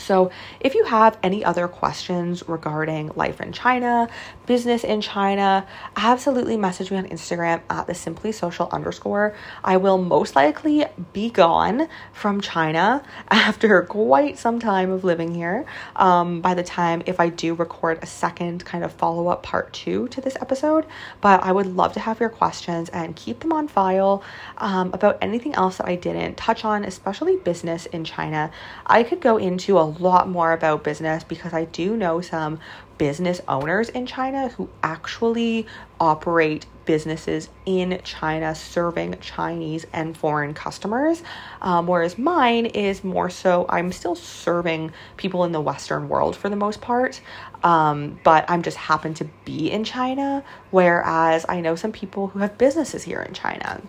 So, 0.00 0.30
if 0.60 0.74
you 0.74 0.84
have 0.84 1.18
any 1.22 1.44
other 1.44 1.68
questions 1.68 2.48
regarding 2.48 3.10
life 3.14 3.40
in 3.40 3.52
China, 3.52 4.08
business 4.46 4.82
in 4.82 5.00
China, 5.00 5.66
absolutely 5.96 6.56
message 6.56 6.90
me 6.90 6.96
on 6.96 7.06
Instagram 7.06 7.60
at 7.68 7.86
the 7.86 7.94
simply 7.94 8.32
social 8.32 8.68
underscore. 8.72 9.34
I 9.62 9.76
will 9.76 9.98
most 9.98 10.34
likely 10.34 10.86
be 11.12 11.30
gone 11.30 11.88
from 12.12 12.40
China 12.40 13.04
after 13.30 13.82
quite 13.82 14.38
some 14.38 14.58
time 14.58 14.90
of 14.90 15.04
living 15.04 15.34
here. 15.34 15.66
Um, 15.96 16.40
by 16.40 16.54
the 16.54 16.62
time 16.62 17.02
if 17.06 17.20
I 17.20 17.28
do 17.28 17.54
record 17.54 17.98
a 18.02 18.06
second 18.06 18.64
kind 18.64 18.82
of 18.84 18.92
follow 18.92 19.28
up 19.28 19.42
part 19.42 19.72
two 19.72 20.08
to 20.08 20.20
this 20.20 20.36
episode, 20.40 20.86
but 21.20 21.42
I 21.42 21.52
would 21.52 21.66
love 21.66 21.92
to 21.92 22.00
have 22.00 22.20
your 22.20 22.30
questions 22.30 22.88
and 22.88 23.14
keep 23.14 23.40
them 23.40 23.52
on 23.52 23.68
file 23.68 24.22
um, 24.58 24.92
about 24.92 25.18
anything 25.20 25.54
else 25.54 25.76
that 25.76 25.86
I 25.86 25.96
didn't 25.96 26.36
touch 26.36 26.64
on, 26.64 26.84
especially 26.84 27.36
business 27.36 27.86
in 27.86 28.04
China. 28.04 28.50
I 28.86 29.02
could 29.02 29.20
go 29.20 29.36
into 29.36 29.78
a 29.78 29.89
lot 29.98 30.28
more 30.28 30.52
about 30.52 30.84
business 30.84 31.24
because 31.24 31.52
I 31.52 31.64
do 31.66 31.96
know 31.96 32.20
some 32.20 32.58
business 32.98 33.40
owners 33.48 33.88
in 33.88 34.06
China 34.06 34.48
who 34.48 34.68
actually 34.82 35.66
operate 35.98 36.66
businesses 36.84 37.48
in 37.64 38.00
China 38.04 38.54
serving 38.54 39.16
Chinese 39.20 39.86
and 39.92 40.16
foreign 40.16 40.54
customers. 40.54 41.22
Um, 41.62 41.86
whereas 41.86 42.18
mine 42.18 42.66
is 42.66 43.04
more 43.04 43.30
so, 43.30 43.66
I'm 43.68 43.92
still 43.92 44.14
serving 44.14 44.92
people 45.16 45.44
in 45.44 45.52
the 45.52 45.60
Western 45.60 46.08
world 46.08 46.36
for 46.36 46.48
the 46.48 46.56
most 46.56 46.80
part. 46.80 47.20
Um, 47.62 48.18
but 48.24 48.44
I'm 48.48 48.62
just 48.62 48.76
happen 48.76 49.14
to 49.14 49.24
be 49.44 49.70
in 49.70 49.84
China. 49.84 50.44
Whereas 50.70 51.46
I 51.48 51.60
know 51.60 51.76
some 51.76 51.92
people 51.92 52.28
who 52.28 52.40
have 52.40 52.58
businesses 52.58 53.04
here 53.04 53.22
in 53.22 53.34
China 53.34 53.82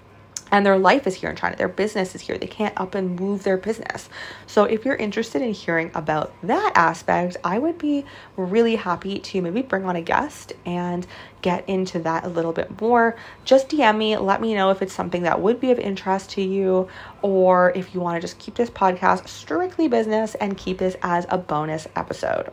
and 0.52 0.66
their 0.66 0.78
life 0.78 1.08
is 1.08 1.16
here 1.16 1.30
in 1.30 1.36
China. 1.36 1.56
Their 1.56 1.68
business 1.68 2.14
is 2.14 2.22
here. 2.22 2.38
They 2.38 2.48
can't 2.48 2.80
up 2.80 2.96
and 2.96 3.20
move 3.20 3.44
their 3.44 3.58
business. 3.58 4.10
So, 4.48 4.66
if 4.66 4.86
you're 4.86 4.96
interested 4.96 5.42
in 5.42 5.54
hearing 5.54 5.92
about 5.94 6.34
that 6.44 6.74
aspect, 6.76 7.38
I 7.44 7.60
would 7.60 7.78
be 7.78 8.06
really 8.36 8.76
happy 8.76 9.20
to 9.20 9.42
maybe 9.42 9.62
bring 9.62 9.86
on 9.86 9.96
a 9.96 10.02
guest 10.02 10.54
and 10.66 11.08
get 11.42 11.68
into 11.68 12.00
that 12.00 12.26
a 12.26 12.30
little 12.30 12.54
bit 12.54 12.80
more. 12.82 13.16
Just 13.46 13.70
DM 13.70 13.98
me, 13.98 14.18
let 14.18 14.42
me 14.42 14.54
know 14.54 14.70
if 14.70 14.82
it's 14.82 14.94
something 14.94 15.24
that 15.24 15.42
would 15.42 15.60
be 15.60 15.72
of 15.72 15.80
interest 15.80 16.32
to 16.32 16.42
you, 16.42 16.88
or 17.22 17.72
if 17.76 17.94
you 17.94 18.00
want 18.02 18.18
to 18.18 18.22
just 18.22 18.38
keep 18.40 18.56
this 18.56 18.70
podcast 18.70 19.28
strictly 19.28 19.88
business 19.88 20.36
and 20.36 20.58
keep 20.58 20.78
this 20.78 20.96
as 21.02 21.26
a 21.30 21.38
bonus 21.38 21.88
episode. 21.96 22.52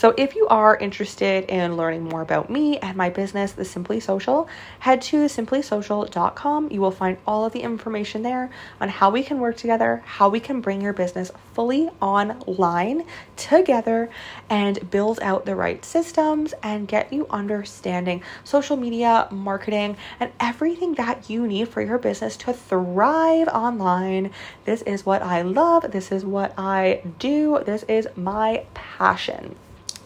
So, 0.00 0.14
if 0.16 0.34
you 0.34 0.48
are 0.48 0.78
interested 0.78 1.44
in 1.50 1.76
learning 1.76 2.04
more 2.04 2.22
about 2.22 2.48
me 2.48 2.78
and 2.78 2.96
my 2.96 3.10
business, 3.10 3.52
The 3.52 3.66
Simply 3.66 4.00
Social, 4.00 4.48
head 4.78 5.02
to 5.02 5.26
simplysocial.com. 5.26 6.70
You 6.70 6.80
will 6.80 6.90
find 6.90 7.18
all 7.26 7.44
of 7.44 7.52
the 7.52 7.60
information 7.60 8.22
there 8.22 8.48
on 8.80 8.88
how 8.88 9.10
we 9.10 9.22
can 9.22 9.40
work 9.40 9.58
together, 9.58 10.02
how 10.06 10.30
we 10.30 10.40
can 10.40 10.62
bring 10.62 10.80
your 10.80 10.94
business 10.94 11.30
fully 11.52 11.90
online 12.00 13.04
together 13.36 14.08
and 14.48 14.90
build 14.90 15.20
out 15.20 15.44
the 15.44 15.54
right 15.54 15.84
systems 15.84 16.54
and 16.62 16.88
get 16.88 17.12
you 17.12 17.26
understanding 17.28 18.22
social 18.42 18.78
media, 18.78 19.28
marketing, 19.30 19.98
and 20.18 20.32
everything 20.40 20.94
that 20.94 21.28
you 21.28 21.46
need 21.46 21.68
for 21.68 21.82
your 21.82 21.98
business 21.98 22.38
to 22.38 22.54
thrive 22.54 23.48
online. 23.48 24.30
This 24.64 24.80
is 24.80 25.04
what 25.04 25.20
I 25.20 25.42
love. 25.42 25.92
This 25.92 26.10
is 26.10 26.24
what 26.24 26.54
I 26.56 27.02
do. 27.18 27.62
This 27.66 27.82
is 27.82 28.08
my 28.16 28.64
passion. 28.72 29.56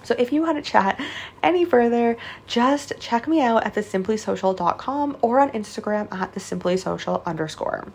So 0.04 0.14
if 0.18 0.32
you 0.32 0.42
want 0.42 0.62
to 0.62 0.70
chat 0.70 1.00
any 1.42 1.64
further, 1.64 2.16
just 2.46 2.92
check 3.00 3.26
me 3.26 3.40
out 3.40 3.64
at 3.64 3.74
thesimplysocial.com 3.74 5.16
or 5.22 5.40
on 5.40 5.50
Instagram 5.50 6.12
at 6.12 6.34
thesimplysocial 6.34 7.24
underscore. 7.24 7.92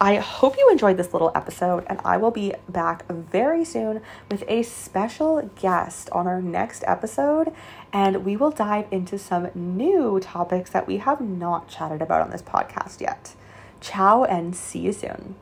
I 0.00 0.16
hope 0.16 0.56
you 0.58 0.68
enjoyed 0.70 0.96
this 0.96 1.12
little 1.12 1.30
episode, 1.34 1.84
and 1.86 2.00
I 2.04 2.16
will 2.16 2.32
be 2.32 2.52
back 2.68 3.06
very 3.08 3.64
soon 3.64 4.02
with 4.30 4.42
a 4.48 4.64
special 4.64 5.50
guest 5.54 6.10
on 6.10 6.26
our 6.26 6.42
next 6.42 6.82
episode. 6.86 7.52
And 7.92 8.24
we 8.24 8.36
will 8.36 8.50
dive 8.50 8.86
into 8.90 9.18
some 9.18 9.50
new 9.54 10.18
topics 10.20 10.70
that 10.70 10.88
we 10.88 10.96
have 10.98 11.20
not 11.20 11.68
chatted 11.68 12.02
about 12.02 12.22
on 12.22 12.30
this 12.30 12.42
podcast 12.42 13.00
yet. 13.00 13.36
Ciao, 13.80 14.24
and 14.24 14.56
see 14.56 14.80
you 14.80 14.92
soon. 14.92 15.36